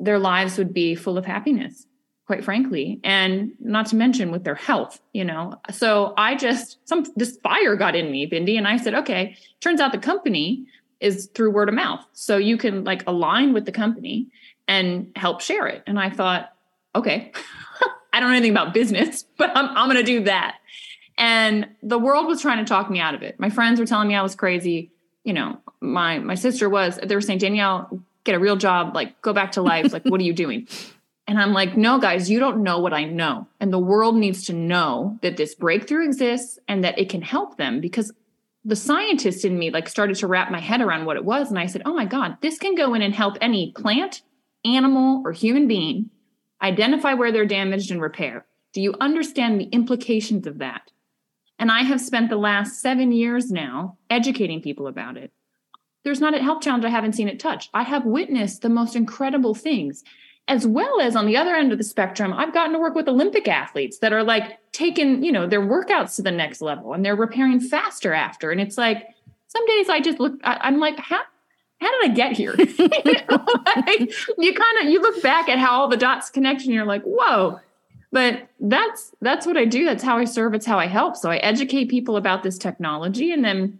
their 0.00 0.18
lives 0.18 0.58
would 0.58 0.72
be 0.72 0.94
full 0.94 1.18
of 1.18 1.26
happiness 1.26 1.86
quite 2.26 2.44
frankly 2.44 3.00
and 3.02 3.52
not 3.58 3.86
to 3.86 3.96
mention 3.96 4.30
with 4.30 4.44
their 4.44 4.54
health 4.54 5.00
you 5.12 5.24
know? 5.24 5.60
So 5.70 6.14
i 6.16 6.34
just 6.34 6.78
some 6.88 7.04
this 7.16 7.36
fire 7.38 7.76
got 7.76 7.94
in 7.96 8.10
me 8.10 8.28
bindi 8.28 8.56
and 8.56 8.66
i 8.66 8.76
said 8.76 8.94
okay 8.94 9.36
turns 9.60 9.80
out 9.80 9.92
the 9.92 9.98
company 9.98 10.66
is 11.00 11.30
through 11.34 11.50
word 11.50 11.68
of 11.68 11.74
mouth. 11.74 12.04
So 12.12 12.36
you 12.36 12.56
can 12.56 12.84
like 12.84 13.02
align 13.06 13.52
with 13.52 13.64
the 13.64 13.72
company 13.72 14.28
and 14.68 15.10
help 15.16 15.40
share 15.40 15.66
it. 15.66 15.82
And 15.86 15.98
i 15.98 16.10
thought 16.10 16.52
okay 16.94 17.32
i 18.12 18.20
don't 18.20 18.30
know 18.30 18.36
anything 18.36 18.52
about 18.52 18.74
business 18.74 19.24
but 19.38 19.50
i'm, 19.56 19.76
I'm 19.76 19.86
going 19.88 19.96
to 19.96 20.02
do 20.02 20.24
that. 20.24 20.56
And 21.18 21.68
the 21.82 21.98
world 21.98 22.26
was 22.26 22.40
trying 22.40 22.64
to 22.64 22.68
talk 22.68 22.90
me 22.90 22.98
out 22.98 23.14
of 23.14 23.22
it. 23.22 23.38
My 23.38 23.50
friends 23.50 23.78
were 23.78 23.86
telling 23.86 24.08
me 24.08 24.14
i 24.14 24.22
was 24.22 24.34
crazy. 24.34 24.90
You 25.24 25.32
know 25.32 25.58
my 25.80 26.18
my 26.18 26.34
sister 26.34 26.68
was 26.68 26.98
they 27.02 27.14
were 27.14 27.20
saying 27.20 27.38
danielle 27.38 28.02
get 28.30 28.36
a 28.36 28.40
real 28.40 28.56
job 28.56 28.94
like 28.94 29.20
go 29.22 29.32
back 29.32 29.52
to 29.52 29.62
life 29.62 29.92
like 29.92 30.04
what 30.04 30.20
are 30.20 30.24
you 30.24 30.32
doing 30.32 30.66
and 31.30 31.38
I'm 31.38 31.52
like, 31.52 31.76
no, 31.76 32.00
guys, 32.00 32.28
you 32.28 32.40
don't 32.40 32.64
know 32.64 32.80
what 32.80 32.92
I 32.92 33.04
know. 33.04 33.46
And 33.60 33.72
the 33.72 33.78
world 33.78 34.16
needs 34.16 34.46
to 34.46 34.52
know 34.52 35.16
that 35.22 35.36
this 35.36 35.54
breakthrough 35.54 36.04
exists 36.04 36.58
and 36.66 36.82
that 36.82 36.98
it 36.98 37.08
can 37.08 37.22
help 37.22 37.56
them 37.56 37.80
because 37.80 38.12
the 38.64 38.74
scientist 38.74 39.44
in 39.44 39.56
me 39.56 39.70
like 39.70 39.88
started 39.88 40.16
to 40.16 40.26
wrap 40.26 40.50
my 40.50 40.58
head 40.58 40.80
around 40.80 41.04
what 41.04 41.16
it 41.16 41.24
was. 41.24 41.48
And 41.48 41.56
I 41.56 41.66
said, 41.66 41.82
oh 41.84 41.94
my 41.94 42.04
God, 42.04 42.36
this 42.40 42.58
can 42.58 42.74
go 42.74 42.94
in 42.94 43.02
and 43.02 43.14
help 43.14 43.36
any 43.40 43.70
plant, 43.76 44.22
animal, 44.64 45.22
or 45.24 45.30
human 45.30 45.68
being 45.68 46.10
identify 46.60 47.14
where 47.14 47.30
they're 47.30 47.46
damaged 47.46 47.92
and 47.92 48.02
repair. 48.02 48.44
Do 48.72 48.82
you 48.82 48.96
understand 49.00 49.60
the 49.60 49.68
implications 49.70 50.48
of 50.48 50.58
that? 50.58 50.90
And 51.60 51.70
I 51.70 51.82
have 51.82 52.00
spent 52.00 52.28
the 52.28 52.36
last 52.36 52.80
seven 52.80 53.12
years 53.12 53.52
now 53.52 53.98
educating 54.10 54.60
people 54.60 54.88
about 54.88 55.16
it. 55.16 55.30
There's 56.02 56.20
not 56.20 56.34
a 56.34 56.42
health 56.42 56.62
challenge 56.62 56.84
I 56.84 56.90
haven't 56.90 57.14
seen 57.14 57.28
it 57.28 57.38
touch. 57.38 57.68
I 57.74 57.82
have 57.82 58.04
witnessed 58.04 58.62
the 58.62 58.68
most 58.68 58.96
incredible 58.96 59.54
things. 59.54 60.02
As 60.48 60.66
well 60.66 61.00
as 61.00 61.14
on 61.14 61.26
the 61.26 61.36
other 61.36 61.54
end 61.54 61.70
of 61.70 61.78
the 61.78 61.84
spectrum 61.84 62.32
i've 62.32 62.52
gotten 62.52 62.72
to 62.72 62.78
work 62.80 62.96
with 62.96 63.06
olympic 63.06 63.46
athletes 63.46 63.98
that 63.98 64.12
are 64.12 64.24
like 64.24 64.58
taking 64.72 65.22
you 65.22 65.30
know 65.30 65.46
their 65.46 65.60
workouts 65.60 66.16
to 66.16 66.22
the 66.22 66.32
next 66.32 66.60
level 66.60 66.92
and 66.92 67.04
they're 67.04 67.14
repairing 67.14 67.60
faster 67.60 68.12
after. 68.12 68.50
And 68.50 68.60
it's 68.60 68.76
like 68.76 69.06
some 69.46 69.64
days 69.66 69.88
i 69.88 70.00
just 70.00 70.18
look 70.18 70.40
I, 70.42 70.66
am 70.66 70.80
like 70.80 70.98
how 70.98 71.20
how 71.80 72.00
did 72.00 72.10
i 72.10 72.14
get 72.14 72.32
here? 72.32 72.54
You, 72.58 73.14
know, 73.28 73.46
like, 73.86 74.12
you 74.38 74.54
kind 74.54 74.78
of 74.82 74.88
you 74.90 75.00
look 75.00 75.22
back 75.22 75.48
at 75.48 75.58
how 75.58 75.72
all 75.72 75.88
the 75.88 75.96
dots 75.96 76.30
connect 76.30 76.62
and 76.62 76.72
you're 76.74 76.86
like 76.86 77.02
whoa. 77.04 77.60
But 78.10 78.48
that's 78.58 79.14
that's 79.20 79.46
what 79.46 79.56
i 79.56 79.66
do. 79.66 79.84
That's 79.84 80.02
how 80.02 80.18
i 80.18 80.24
serve. 80.24 80.54
It's 80.54 80.66
how 80.66 80.80
i 80.80 80.86
help. 80.86 81.16
So 81.16 81.30
i 81.30 81.36
educate 81.36 81.90
people 81.90 82.16
about 82.16 82.42
this 82.42 82.58
technology 82.58 83.30
and 83.30 83.44
then 83.44 83.78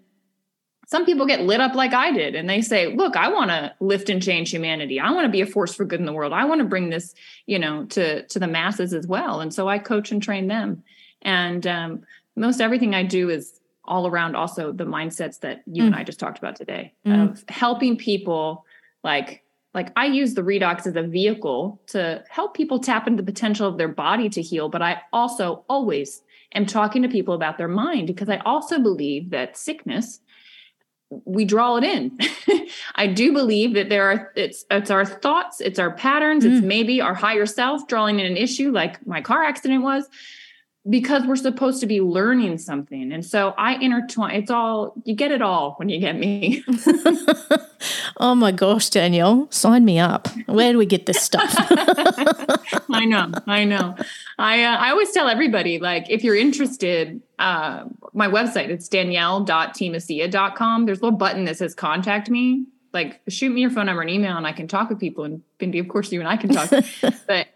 some 0.91 1.07
people 1.07 1.25
get 1.25 1.43
lit 1.43 1.61
up 1.61 1.77
like 1.77 1.95
I 1.95 2.11
did 2.11 2.35
and 2.35 2.51
they 2.51 2.61
say, 2.61 2.89
look, 2.89 3.15
I 3.15 3.29
want 3.29 3.53
to 3.53 3.73
lift 3.79 4.11
and 4.11 4.21
change 4.21 4.51
humanity. 4.51 4.99
I 4.99 5.13
want 5.13 5.25
to 5.25 5.31
be 5.31 5.41
a 5.41 5.47
force 5.47 5.73
for 5.73 5.85
good 5.85 6.01
in 6.01 6.07
the 6.07 6.13
world. 6.13 6.33
I 6.33 6.45
want 6.47 6.59
to 6.61 6.65
bring 6.65 6.91
this, 6.91 7.15
you 7.47 7.61
know, 7.61 7.85
to, 7.91 8.27
to 8.27 8.39
the 8.41 8.49
masses 8.49 8.93
as 8.93 9.07
well. 9.07 9.41
And 9.41 9.55
so 9.55 9.69
I 9.69 9.79
coach 9.79 10.11
and 10.11 10.21
train 10.21 10.49
them. 10.49 10.83
And 11.23 11.65
um, 11.65 12.03
most 12.35 12.61
everything 12.61 12.93
I 12.93 13.05
do 13.05 13.31
is 13.31 13.61
all 13.85 14.09
around 14.09 14.35
also 14.35 14.73
the 14.73 14.85
mindsets 14.85 15.39
that 15.41 15.63
you 15.65 15.85
mm. 15.85 15.87
and 15.87 15.95
I 15.95 16.03
just 16.03 16.19
talked 16.19 16.39
about 16.39 16.57
today 16.57 16.93
mm. 17.07 17.31
of 17.31 17.45
helping 17.49 17.97
people 17.97 18.65
like 19.05 19.45
like 19.75 19.93
I 19.95 20.07
use 20.07 20.35
the 20.35 20.43
redox 20.43 20.89
as 20.89 20.97
a 20.97 21.03
vehicle 21.03 21.81
to 21.89 22.25
help 22.29 22.55
people 22.55 22.81
tap 22.81 23.07
into 23.07 23.23
the 23.23 23.33
potential 23.33 23.69
of 23.69 23.79
their 23.79 23.89
body 23.89 24.29
to 24.31 24.43
heal, 24.43 24.69
but 24.69 24.83
I 24.83 25.03
also 25.13 25.65
always 25.69 26.23
am 26.53 26.67
talking 26.67 27.03
to 27.03 27.09
people 27.09 27.35
about 27.35 27.59
their 27.59 27.69
mind 27.69 28.09
because 28.09 28.29
I 28.29 28.39
also 28.39 28.81
believe 28.81 29.31
that 29.31 29.57
sickness 29.57 30.19
we 31.11 31.45
draw 31.45 31.77
it 31.77 31.85
in. 31.85 32.19
I 32.95 33.07
do 33.07 33.33
believe 33.33 33.75
that 33.75 33.89
there 33.89 34.11
are 34.11 34.33
it's 34.37 34.65
it's 34.71 34.91
our 34.91 35.05
thoughts, 35.05 35.61
it's 35.61 35.79
our 35.79 35.91
patterns, 35.91 36.45
mm. 36.45 36.57
it's 36.57 36.65
maybe 36.65 37.01
our 37.01 37.15
higher 37.15 37.47
self 37.47 37.87
drawing 37.89 38.21
in 38.21 38.27
an 38.27 38.37
issue 38.37 38.71
like 38.71 39.05
my 39.07 39.21
car 39.21 39.43
accident 39.43 39.83
was 39.83 40.09
because 40.89 41.27
we're 41.27 41.37
supposed 41.37 41.81
to 41.81 41.87
be 41.87 42.01
learning 42.01 42.57
something. 42.59 43.13
And 43.13 43.25
so 43.25 43.55
I 43.59 43.75
intertwine 43.75 44.35
it's 44.35 44.51
all 44.51 44.95
you 45.05 45.15
get 45.15 45.31
it 45.31 45.43
all 45.43 45.75
when 45.75 45.91
you 45.91 46.01
get 46.01 46.17
me. 46.17 46.65
oh 48.17 48.35
my 48.35 48.51
gosh, 48.51 48.89
Danielle, 48.89 49.47
sign 49.51 49.85
me 49.85 49.99
up. 49.99 50.29
Where 50.47 50.73
do 50.73 50.79
we 50.79 50.87
get 50.87 51.05
this 51.07 51.21
stuff? 51.21 51.55
I 52.91 53.05
know. 53.05 53.31
I 53.47 53.65
know. 53.65 53.95
I 54.39 54.65
uh, 54.65 54.77
I 54.77 54.91
always 54.91 55.13
tell 55.13 55.29
everybody 55.29 55.79
like 55.79 56.07
if 56.09 56.25
you're 56.25 56.37
interested 56.37 57.21
uh, 57.39 57.85
my 58.13 58.29
website 58.29 58.69
it's 58.69 58.89
danielle.teamasea.com 58.89 60.87
there's 60.87 60.99
a 60.99 61.03
little 61.03 61.19
button 61.19 61.45
that 61.45 61.57
says 61.57 61.75
contact 61.75 62.31
me 62.31 62.67
like 62.93 63.21
shoot 63.29 63.51
me 63.51 63.61
your 63.61 63.71
phone 63.71 63.87
number 63.87 64.03
and 64.03 64.11
email 64.11 64.37
and 64.37 64.47
I 64.47 64.53
can 64.53 64.67
talk 64.67 64.89
with 64.89 64.99
people 64.99 65.25
and 65.25 65.43
Bindi 65.59 65.81
of 65.81 65.89
course 65.89 66.11
you 66.11 66.21
and 66.21 66.29
I 66.29 66.37
can 66.37 66.51
talk 66.51 66.71
but 67.27 67.49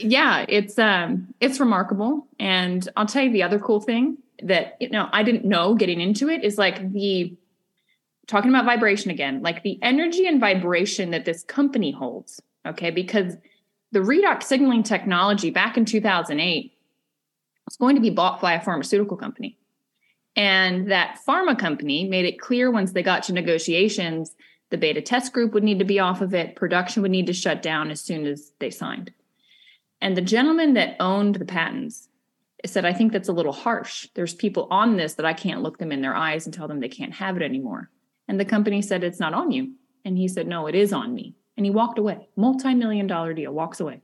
yeah, 0.00 0.44
it's 0.48 0.78
um 0.78 1.34
it's 1.40 1.60
remarkable. 1.60 2.26
And 2.38 2.88
I'll 2.96 3.06
tell 3.06 3.22
you 3.22 3.32
the 3.32 3.42
other 3.42 3.58
cool 3.58 3.80
thing 3.80 4.18
that 4.42 4.76
you 4.80 4.90
know 4.90 5.08
I 5.12 5.22
didn't 5.22 5.44
know 5.44 5.74
getting 5.74 6.00
into 6.00 6.28
it 6.28 6.44
is 6.44 6.58
like 6.58 6.92
the 6.92 7.36
talking 8.26 8.50
about 8.50 8.64
vibration 8.64 9.10
again, 9.10 9.42
like 9.42 9.62
the 9.62 9.78
energy 9.82 10.26
and 10.26 10.40
vibration 10.40 11.10
that 11.10 11.24
this 11.24 11.42
company 11.44 11.90
holds. 11.90 12.40
Okay, 12.66 12.90
because 12.90 13.36
the 13.90 14.00
redox 14.00 14.44
signaling 14.44 14.82
technology 14.82 15.50
back 15.50 15.76
in 15.76 15.84
2008 15.84 16.72
was 17.66 17.76
going 17.76 17.94
to 17.94 18.00
be 18.00 18.10
bought 18.10 18.40
by 18.40 18.54
a 18.54 18.62
pharmaceutical 18.62 19.16
company. 19.16 19.58
And 20.34 20.90
that 20.90 21.18
pharma 21.28 21.58
company 21.58 22.08
made 22.08 22.24
it 22.24 22.40
clear 22.40 22.70
once 22.70 22.92
they 22.92 23.02
got 23.02 23.24
to 23.24 23.32
negotiations, 23.34 24.34
the 24.70 24.78
beta 24.78 25.02
test 25.02 25.32
group 25.34 25.52
would 25.52 25.62
need 25.62 25.78
to 25.78 25.84
be 25.84 25.98
off 25.98 26.22
of 26.22 26.32
it, 26.32 26.56
production 26.56 27.02
would 27.02 27.10
need 27.10 27.26
to 27.26 27.34
shut 27.34 27.60
down 27.60 27.90
as 27.90 28.00
soon 28.00 28.26
as 28.26 28.52
they 28.58 28.70
signed. 28.70 29.12
And 30.02 30.16
the 30.16 30.20
gentleman 30.20 30.74
that 30.74 30.96
owned 30.98 31.36
the 31.36 31.44
patents 31.44 32.08
said, 32.66 32.84
I 32.84 32.92
think 32.92 33.12
that's 33.12 33.28
a 33.28 33.32
little 33.32 33.52
harsh. 33.52 34.08
There's 34.14 34.34
people 34.34 34.66
on 34.70 34.96
this 34.96 35.14
that 35.14 35.24
I 35.24 35.32
can't 35.32 35.62
look 35.62 35.78
them 35.78 35.92
in 35.92 36.02
their 36.02 36.14
eyes 36.14 36.44
and 36.44 36.52
tell 36.52 36.68
them 36.68 36.80
they 36.80 36.88
can't 36.88 37.14
have 37.14 37.36
it 37.36 37.42
anymore. 37.42 37.88
And 38.28 38.38
the 38.38 38.44
company 38.44 38.82
said, 38.82 39.04
It's 39.04 39.20
not 39.20 39.32
on 39.32 39.52
you. 39.52 39.74
And 40.04 40.18
he 40.18 40.26
said, 40.26 40.48
No, 40.48 40.66
it 40.66 40.74
is 40.74 40.92
on 40.92 41.14
me. 41.14 41.36
And 41.56 41.64
he 41.64 41.70
walked 41.70 41.98
away. 41.98 42.28
Multi 42.36 42.74
million 42.74 43.06
dollar 43.06 43.32
deal, 43.32 43.52
walks 43.52 43.78
away. 43.78 44.02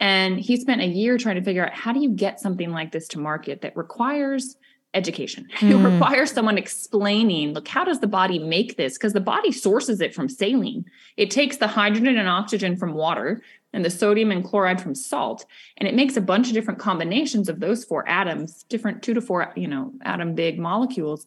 And 0.00 0.40
he 0.40 0.56
spent 0.56 0.80
a 0.80 0.86
year 0.86 1.18
trying 1.18 1.36
to 1.36 1.42
figure 1.42 1.66
out 1.66 1.74
how 1.74 1.92
do 1.92 2.00
you 2.00 2.10
get 2.10 2.40
something 2.40 2.70
like 2.70 2.92
this 2.92 3.08
to 3.08 3.18
market 3.18 3.60
that 3.62 3.76
requires 3.76 4.56
education. 4.94 5.46
Mm. 5.58 5.70
It 5.84 5.88
requires 5.88 6.32
someone 6.32 6.56
explaining, 6.56 7.52
look, 7.52 7.68
how 7.68 7.84
does 7.84 8.00
the 8.00 8.06
body 8.06 8.38
make 8.38 8.76
this? 8.76 8.96
Because 8.96 9.12
the 9.12 9.20
body 9.20 9.52
sources 9.52 10.00
it 10.00 10.14
from 10.14 10.28
saline. 10.28 10.84
It 11.16 11.30
takes 11.30 11.58
the 11.58 11.66
hydrogen 11.66 12.16
and 12.16 12.28
oxygen 12.28 12.76
from 12.76 12.94
water 12.94 13.42
and 13.72 13.84
the 13.84 13.90
sodium 13.90 14.30
and 14.30 14.44
chloride 14.44 14.80
from 14.80 14.94
salt, 14.94 15.44
and 15.76 15.88
it 15.88 15.94
makes 15.94 16.16
a 16.16 16.22
bunch 16.22 16.48
of 16.48 16.54
different 16.54 16.78
combinations 16.78 17.48
of 17.48 17.60
those 17.60 17.84
four 17.84 18.08
atoms, 18.08 18.64
different 18.64 19.02
two 19.02 19.14
to 19.14 19.20
four, 19.20 19.52
you 19.56 19.68
know, 19.68 19.92
atom 20.02 20.34
big 20.34 20.58
molecules. 20.58 21.26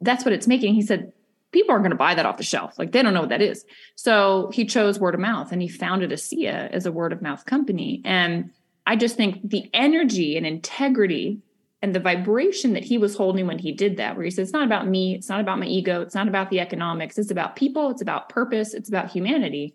That's 0.00 0.24
what 0.24 0.34
it's 0.34 0.46
making. 0.46 0.74
He 0.74 0.82
said, 0.82 1.12
people 1.54 1.70
aren't 1.70 1.84
going 1.84 1.90
to 1.90 1.96
buy 1.96 2.14
that 2.14 2.26
off 2.26 2.36
the 2.36 2.42
shelf. 2.42 2.78
Like 2.78 2.92
they 2.92 3.00
don't 3.00 3.14
know 3.14 3.20
what 3.20 3.30
that 3.30 3.40
is. 3.40 3.64
So 3.94 4.50
he 4.52 4.66
chose 4.66 4.98
word 4.98 5.14
of 5.14 5.20
mouth 5.20 5.52
and 5.52 5.62
he 5.62 5.68
founded 5.68 6.10
ASEA 6.10 6.70
as 6.70 6.84
a 6.84 6.92
word 6.92 7.12
of 7.12 7.22
mouth 7.22 7.46
company. 7.46 8.02
And 8.04 8.50
I 8.86 8.96
just 8.96 9.16
think 9.16 9.48
the 9.48 9.70
energy 9.72 10.36
and 10.36 10.44
integrity 10.44 11.40
and 11.80 11.94
the 11.94 12.00
vibration 12.00 12.72
that 12.72 12.84
he 12.84 12.98
was 12.98 13.16
holding 13.16 13.46
when 13.46 13.58
he 13.58 13.70
did 13.70 13.98
that, 13.98 14.16
where 14.16 14.24
he 14.24 14.30
said, 14.30 14.42
It's 14.42 14.52
not 14.52 14.64
about 14.64 14.88
me, 14.88 15.14
it's 15.14 15.28
not 15.28 15.40
about 15.40 15.58
my 15.58 15.66
ego, 15.66 16.00
it's 16.00 16.14
not 16.14 16.28
about 16.28 16.50
the 16.50 16.60
economics, 16.60 17.18
it's 17.18 17.30
about 17.30 17.56
people, 17.56 17.90
it's 17.90 18.02
about 18.02 18.28
purpose, 18.30 18.74
it's 18.74 18.88
about 18.88 19.10
humanity. 19.10 19.74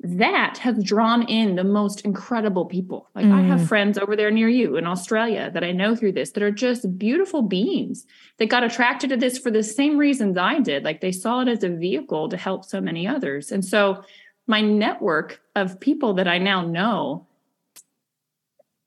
That 0.00 0.58
has 0.58 0.82
drawn 0.84 1.22
in 1.22 1.56
the 1.56 1.64
most 1.64 2.02
incredible 2.02 2.66
people. 2.66 3.08
Like, 3.14 3.26
mm. 3.26 3.32
I 3.32 3.42
have 3.42 3.60
mm. 3.60 3.68
friends 3.68 3.96
over 3.96 4.14
there 4.14 4.30
near 4.30 4.48
you 4.48 4.76
in 4.76 4.86
Australia 4.86 5.50
that 5.54 5.64
I 5.64 5.72
know 5.72 5.96
through 5.96 6.12
this 6.12 6.32
that 6.32 6.42
are 6.42 6.50
just 6.50 6.98
beautiful 6.98 7.40
beings 7.40 8.06
that 8.36 8.50
got 8.50 8.62
attracted 8.62 9.10
to 9.10 9.16
this 9.16 9.38
for 9.38 9.50
the 9.50 9.62
same 9.62 9.96
reasons 9.96 10.36
I 10.36 10.60
did. 10.60 10.84
Like, 10.84 11.00
they 11.00 11.12
saw 11.12 11.40
it 11.40 11.48
as 11.48 11.64
a 11.64 11.70
vehicle 11.70 12.28
to 12.28 12.36
help 12.36 12.64
so 12.64 12.80
many 12.80 13.06
others. 13.06 13.50
And 13.50 13.64
so, 13.64 14.04
my 14.46 14.60
network 14.60 15.40
of 15.56 15.80
people 15.80 16.14
that 16.14 16.28
I 16.28 16.38
now 16.38 16.62
know 16.62 17.26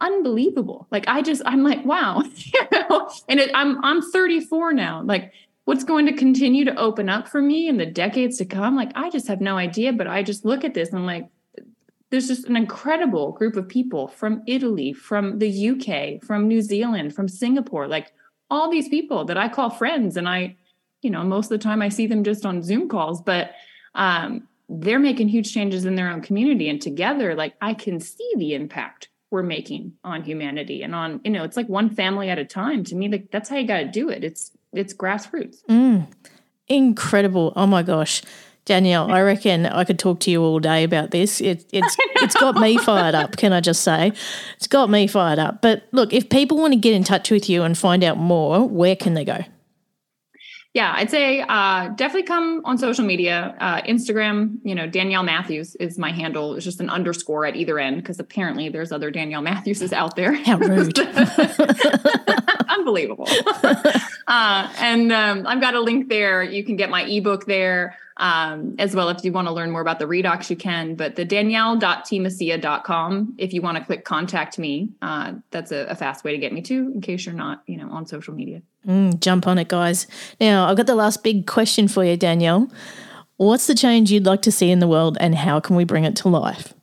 unbelievable. 0.02 0.88
Like 0.92 1.06
I 1.08 1.22
just, 1.22 1.42
I'm 1.46 1.64
like, 1.64 1.84
wow. 1.86 2.24
you 2.36 2.62
know? 2.72 3.10
And 3.28 3.40
it, 3.40 3.52
I'm 3.54 3.84
I'm 3.84 4.02
34 4.02 4.74
now. 4.74 5.02
Like 5.04 5.34
what's 5.70 5.84
going 5.84 6.08
to 6.08 6.14
continue 6.14 6.66
to 6.66 6.76
open 6.78 7.10
up 7.10 7.28
for 7.28 7.40
me 7.40 7.68
in 7.68 7.78
the 7.78 7.86
decades 7.86 8.40
to 8.40 8.44
come? 8.44 8.76
Like 8.76 8.92
I 8.96 9.12
just 9.12 9.28
have 9.28 9.40
no 9.40 9.56
idea. 9.56 9.94
But 9.94 10.08
I 10.08 10.24
just 10.24 10.44
look 10.44 10.64
at 10.64 10.74
this 10.74 10.90
and 10.90 10.98
I'm 10.98 11.06
like, 11.06 11.30
there's 12.10 12.28
just 12.28 12.48
an 12.48 12.56
incredible 12.56 13.34
group 13.34 13.56
of 13.56 13.70
people 13.70 14.08
from 14.08 14.42
Italy, 14.48 14.94
from 14.94 15.38
the 15.38 15.70
UK, 15.70 16.26
from 16.26 16.48
New 16.48 16.64
Zealand, 16.64 17.14
from 17.14 17.28
Singapore, 17.28 17.88
like 17.88 18.12
all 18.50 18.72
these 18.72 18.90
people 18.90 19.26
that 19.26 19.38
I 19.38 19.48
call 19.48 19.70
friends. 19.70 20.18
And 20.18 20.28
I, 20.28 20.56
you 21.04 21.12
know, 21.12 21.24
most 21.24 21.52
of 21.52 21.60
the 21.60 21.64
time 21.64 21.84
I 21.84 21.90
see 21.90 22.08
them 22.08 22.24
just 22.24 22.48
on 22.48 22.64
Zoom 22.64 22.90
calls, 22.90 23.22
but 23.22 23.52
um, 23.94 24.48
they're 24.70 24.98
making 24.98 25.28
huge 25.28 25.54
changes 25.54 25.86
in 25.86 25.94
their 25.94 26.10
own 26.10 26.22
community. 26.22 26.68
And 26.68 26.82
together, 26.82 27.36
like 27.36 27.54
I 27.62 27.76
can 27.76 28.00
see 28.00 28.34
the 28.38 28.56
impact 28.56 29.10
we're 29.30 29.44
making 29.44 29.94
on 30.04 30.24
humanity 30.24 30.82
and 30.82 30.96
on 30.96 31.22
you 31.24 31.30
know 31.30 31.44
it's 31.44 31.56
like 31.56 31.70
one 31.70 31.88
family 31.88 32.32
at 32.32 32.40
a 32.40 32.46
time 32.46 32.84
to 32.84 32.96
me 32.96 33.08
like 33.08 33.30
that's 33.30 33.48
how 33.48 33.58
you 33.58 33.68
got 33.68 33.78
to 33.78 33.86
do 33.86 34.10
it 34.10 34.24
it's 34.24 34.58
it's 34.74 34.94
grassroots 34.94 35.58
mm, 35.70 36.08
incredible 36.68 37.54
oh 37.56 37.68
my 37.68 37.84
gosh 37.84 38.22
Danielle, 38.70 39.12
I 39.12 39.22
reckon 39.22 39.66
I 39.66 39.84
could 39.84 39.98
talk 39.98 40.20
to 40.22 40.32
you 40.32 40.44
all 40.44 40.60
day 40.60 40.84
about 40.84 41.10
this. 41.10 41.42
It, 41.42 41.66
it's 41.72 41.98
it's 42.18 42.36
got 42.36 42.56
me 42.56 42.78
fired 42.78 43.16
up. 43.16 43.36
Can 43.36 43.52
I 43.52 43.62
just 43.62 43.82
say, 43.82 44.14
it's 44.58 44.68
got 44.68 44.92
me 44.92 45.08
fired 45.08 45.40
up. 45.40 45.64
But 45.64 45.88
look, 45.92 46.14
if 46.14 46.30
people 46.30 46.58
want 46.58 46.74
to 46.74 46.80
get 46.80 46.94
in 46.94 47.04
touch 47.04 47.32
with 47.32 47.50
you 47.50 47.64
and 47.64 47.76
find 47.76 48.04
out 48.04 48.18
more, 48.18 48.70
where 48.70 48.96
can 48.96 49.16
they 49.16 49.26
go? 49.26 49.44
Yeah, 50.74 50.94
I'd 50.96 51.10
say 51.10 51.42
uh, 51.42 51.88
definitely 51.90 52.28
come 52.28 52.62
on 52.64 52.78
social 52.78 53.04
media. 53.04 53.56
Uh, 53.60 53.82
Instagram, 53.82 54.58
you 54.64 54.76
know, 54.76 54.86
Danielle 54.86 55.24
Matthews 55.24 55.76
is 55.76 55.98
my 55.98 56.12
handle. 56.12 56.54
It's 56.56 56.64
just 56.64 56.80
an 56.80 56.92
underscore 56.92 57.46
at 57.46 57.56
either 57.56 57.80
end 57.80 57.98
because 57.98 58.20
apparently 58.20 58.70
there's 58.70 58.92
other 58.92 59.10
Danielle 59.10 59.42
Matthewses 59.42 59.92
out 59.92 60.16
there. 60.16 60.34
How 60.34 60.58
rude. 60.58 61.00
Unbelievable. 62.70 63.28
uh, 64.28 64.72
and 64.78 65.12
um, 65.12 65.48
I've 65.48 65.60
got 65.60 65.74
a 65.74 65.82
link 65.82 66.08
there. 66.08 66.44
You 66.44 66.64
can 66.64 66.76
get 66.76 66.92
my 66.92 67.04
ebook 67.04 67.46
there 67.46 67.98
um, 68.20 68.76
as 68.78 68.96
well. 68.96 69.10
If 69.10 69.24
you 69.24 69.32
want 69.32 69.48
to 69.48 69.54
learn 69.54 69.72
more 69.72 69.82
about 69.82 69.98
the 69.98 70.06
redox, 70.06 70.50
you 70.50 70.56
can. 70.56 70.96
But 70.96 71.16
the 71.16 71.26
danielle.teamasea.com, 71.26 73.36
if 73.38 73.54
you 73.54 73.62
want 73.62 73.78
to 73.78 73.84
click 73.84 74.06
contact 74.06 74.60
me, 74.60 74.90
uh, 75.02 75.34
that's 75.52 75.72
a, 75.72 75.86
a, 75.86 75.96
fast 75.96 76.24
way 76.24 76.34
to 76.34 76.38
get 76.38 76.54
me 76.54 76.62
too, 76.62 76.92
in 76.94 77.02
case 77.02 77.26
you're 77.26 77.34
not, 77.34 77.64
you 77.66 77.78
know, 77.78 77.90
on 77.90 78.06
social 78.06 78.34
media. 78.34 78.62
Mm, 78.86 79.20
jump 79.20 79.48
on 79.48 79.58
it, 79.58 79.70
guys. 79.70 80.06
Now, 80.40 80.70
I've 80.70 80.78
got 80.78 80.86
the 80.86 80.96
last 80.96 81.24
big 81.24 81.48
question 81.48 81.88
for 81.88 82.04
you, 82.04 82.18
Danielle. 82.18 82.70
What's 83.38 83.68
the 83.68 83.76
change 83.76 84.12
you'd 84.12 84.26
like 84.26 84.42
to 84.44 84.52
see 84.52 84.70
in 84.70 84.80
the 84.80 84.88
world 84.88 85.18
and 85.20 85.34
how 85.34 85.62
can 85.62 85.78
we 85.78 85.86
bring 85.86 86.04
it 86.04 86.16
to 86.18 86.28
life? 86.28 86.74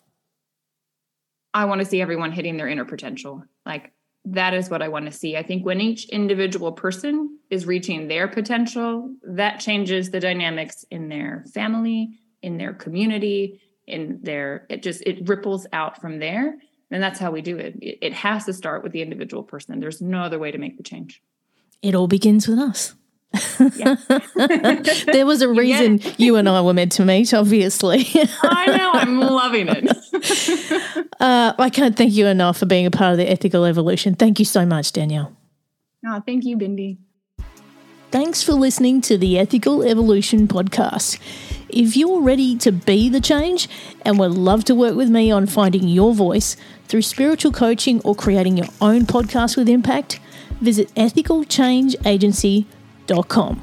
I 1.52 1.66
want 1.66 1.80
to 1.80 1.86
see 1.86 2.00
everyone 2.00 2.32
hitting 2.32 2.56
their 2.56 2.68
inner 2.68 2.84
potential. 2.84 3.44
Like 3.64 3.92
that 4.26 4.54
is 4.54 4.68
what 4.68 4.82
I 4.82 4.88
want 4.88 5.06
to 5.06 5.12
see. 5.12 5.36
I 5.36 5.42
think 5.42 5.64
when 5.64 5.80
each 5.80 6.08
individual 6.08 6.72
person 6.72 7.38
is 7.48 7.64
reaching 7.64 8.08
their 8.08 8.26
potential, 8.26 9.14
that 9.22 9.60
changes 9.60 10.10
the 10.10 10.20
dynamics 10.20 10.84
in 10.90 11.08
their 11.08 11.44
family, 11.54 12.18
in 12.42 12.58
their 12.58 12.74
community, 12.74 13.62
in 13.86 14.18
their 14.22 14.66
it 14.68 14.82
just 14.82 15.02
it 15.02 15.28
ripples 15.28 15.66
out 15.72 16.00
from 16.00 16.18
there. 16.18 16.56
And 16.90 17.02
that's 17.02 17.18
how 17.18 17.30
we 17.30 17.40
do 17.40 17.56
it. 17.56 17.76
It, 17.80 18.12
has 18.12 18.44
to 18.44 18.52
start 18.52 18.84
with 18.84 18.92
the 18.92 19.02
individual 19.02 19.42
person. 19.42 19.80
There's 19.80 20.00
no 20.00 20.20
other 20.20 20.38
way 20.38 20.52
to 20.52 20.58
make 20.58 20.76
the 20.76 20.84
change. 20.84 21.20
It 21.82 21.96
all 21.96 22.06
begins 22.06 22.46
with 22.46 22.60
us. 22.60 22.94
there 25.06 25.26
was 25.26 25.42
a 25.42 25.48
reason 25.48 25.98
you, 25.98 26.12
you, 26.18 26.36
and 26.36 26.48
I 26.48 26.60
were 26.60 26.74
meant 26.74 26.92
to 26.92 27.04
meet, 27.04 27.32
obviously. 27.34 28.06
I 28.42 28.66
know, 28.76 28.90
I'm 28.92 29.20
loving 29.20 29.68
it. 29.68 31.06
uh, 31.20 31.54
I 31.58 31.70
can't 31.70 31.96
thank 31.96 32.12
you 32.12 32.26
enough 32.26 32.58
for 32.58 32.66
being 32.66 32.86
a 32.86 32.90
part 32.90 33.12
of 33.12 33.18
the 33.18 33.28
ethical 33.28 33.64
evolution. 33.64 34.14
Thank 34.14 34.38
you 34.38 34.44
so 34.44 34.66
much, 34.66 34.92
Danielle. 34.92 35.36
Oh, 36.06 36.22
thank 36.24 36.44
you, 36.44 36.56
Bindi. 36.56 36.98
Thanks 38.10 38.42
for 38.42 38.52
listening 38.52 39.00
to 39.02 39.18
the 39.18 39.38
Ethical 39.38 39.82
Evolution 39.82 40.46
podcast. 40.46 41.18
If 41.68 41.96
you're 41.96 42.22
ready 42.22 42.56
to 42.58 42.70
be 42.70 43.08
the 43.08 43.20
change 43.20 43.68
and 44.02 44.18
would 44.18 44.30
love 44.32 44.64
to 44.66 44.74
work 44.74 44.94
with 44.94 45.10
me 45.10 45.30
on 45.32 45.46
finding 45.46 45.88
your 45.88 46.14
voice 46.14 46.56
through 46.86 47.02
spiritual 47.02 47.50
coaching 47.50 48.00
or 48.02 48.14
creating 48.14 48.56
your 48.56 48.68
own 48.80 49.02
podcast 49.02 49.56
with 49.56 49.68
impact, 49.68 50.20
visit 50.60 50.94
ethicalchangeagency.com 50.94 52.75
com. 53.06 53.60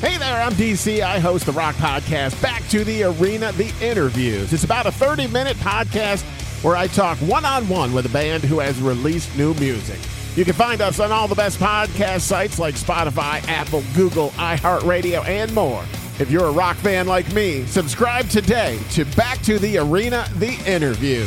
Hey 0.00 0.16
there, 0.16 0.42
I'm 0.42 0.52
DC. 0.54 1.02
I 1.02 1.18
host 1.18 1.44
the 1.44 1.52
Rock 1.52 1.74
Podcast, 1.76 2.40
Back 2.40 2.66
to 2.68 2.84
the 2.84 3.04
Arena, 3.04 3.52
The 3.52 3.72
Interviews. 3.82 4.52
It's 4.52 4.64
about 4.64 4.86
a 4.86 4.92
30 4.92 5.26
minute 5.28 5.58
podcast 5.58 6.22
where 6.64 6.74
I 6.74 6.86
talk 6.86 7.18
one 7.18 7.44
on 7.44 7.68
one 7.68 7.92
with 7.92 8.06
a 8.06 8.10
band 8.10 8.42
who 8.42 8.58
has 8.60 8.80
released 8.80 9.36
new 9.36 9.52
music. 9.54 9.98
You 10.36 10.44
can 10.44 10.54
find 10.54 10.80
us 10.80 11.00
on 11.00 11.12
all 11.12 11.28
the 11.28 11.34
best 11.34 11.58
podcast 11.58 12.20
sites 12.20 12.58
like 12.58 12.76
Spotify, 12.76 13.46
Apple, 13.48 13.82
Google, 13.94 14.30
iHeartRadio, 14.30 15.24
and 15.26 15.52
more. 15.54 15.84
If 16.20 16.30
you're 16.30 16.44
a 16.44 16.52
rock 16.52 16.76
fan 16.76 17.06
like 17.06 17.32
me, 17.32 17.64
subscribe 17.64 18.28
today 18.28 18.78
to 18.90 19.06
Back 19.16 19.40
to 19.44 19.58
the 19.58 19.78
Arena 19.78 20.28
The 20.36 20.52
Interview. 20.70 21.24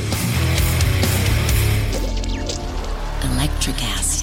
Electricast. 3.21 4.22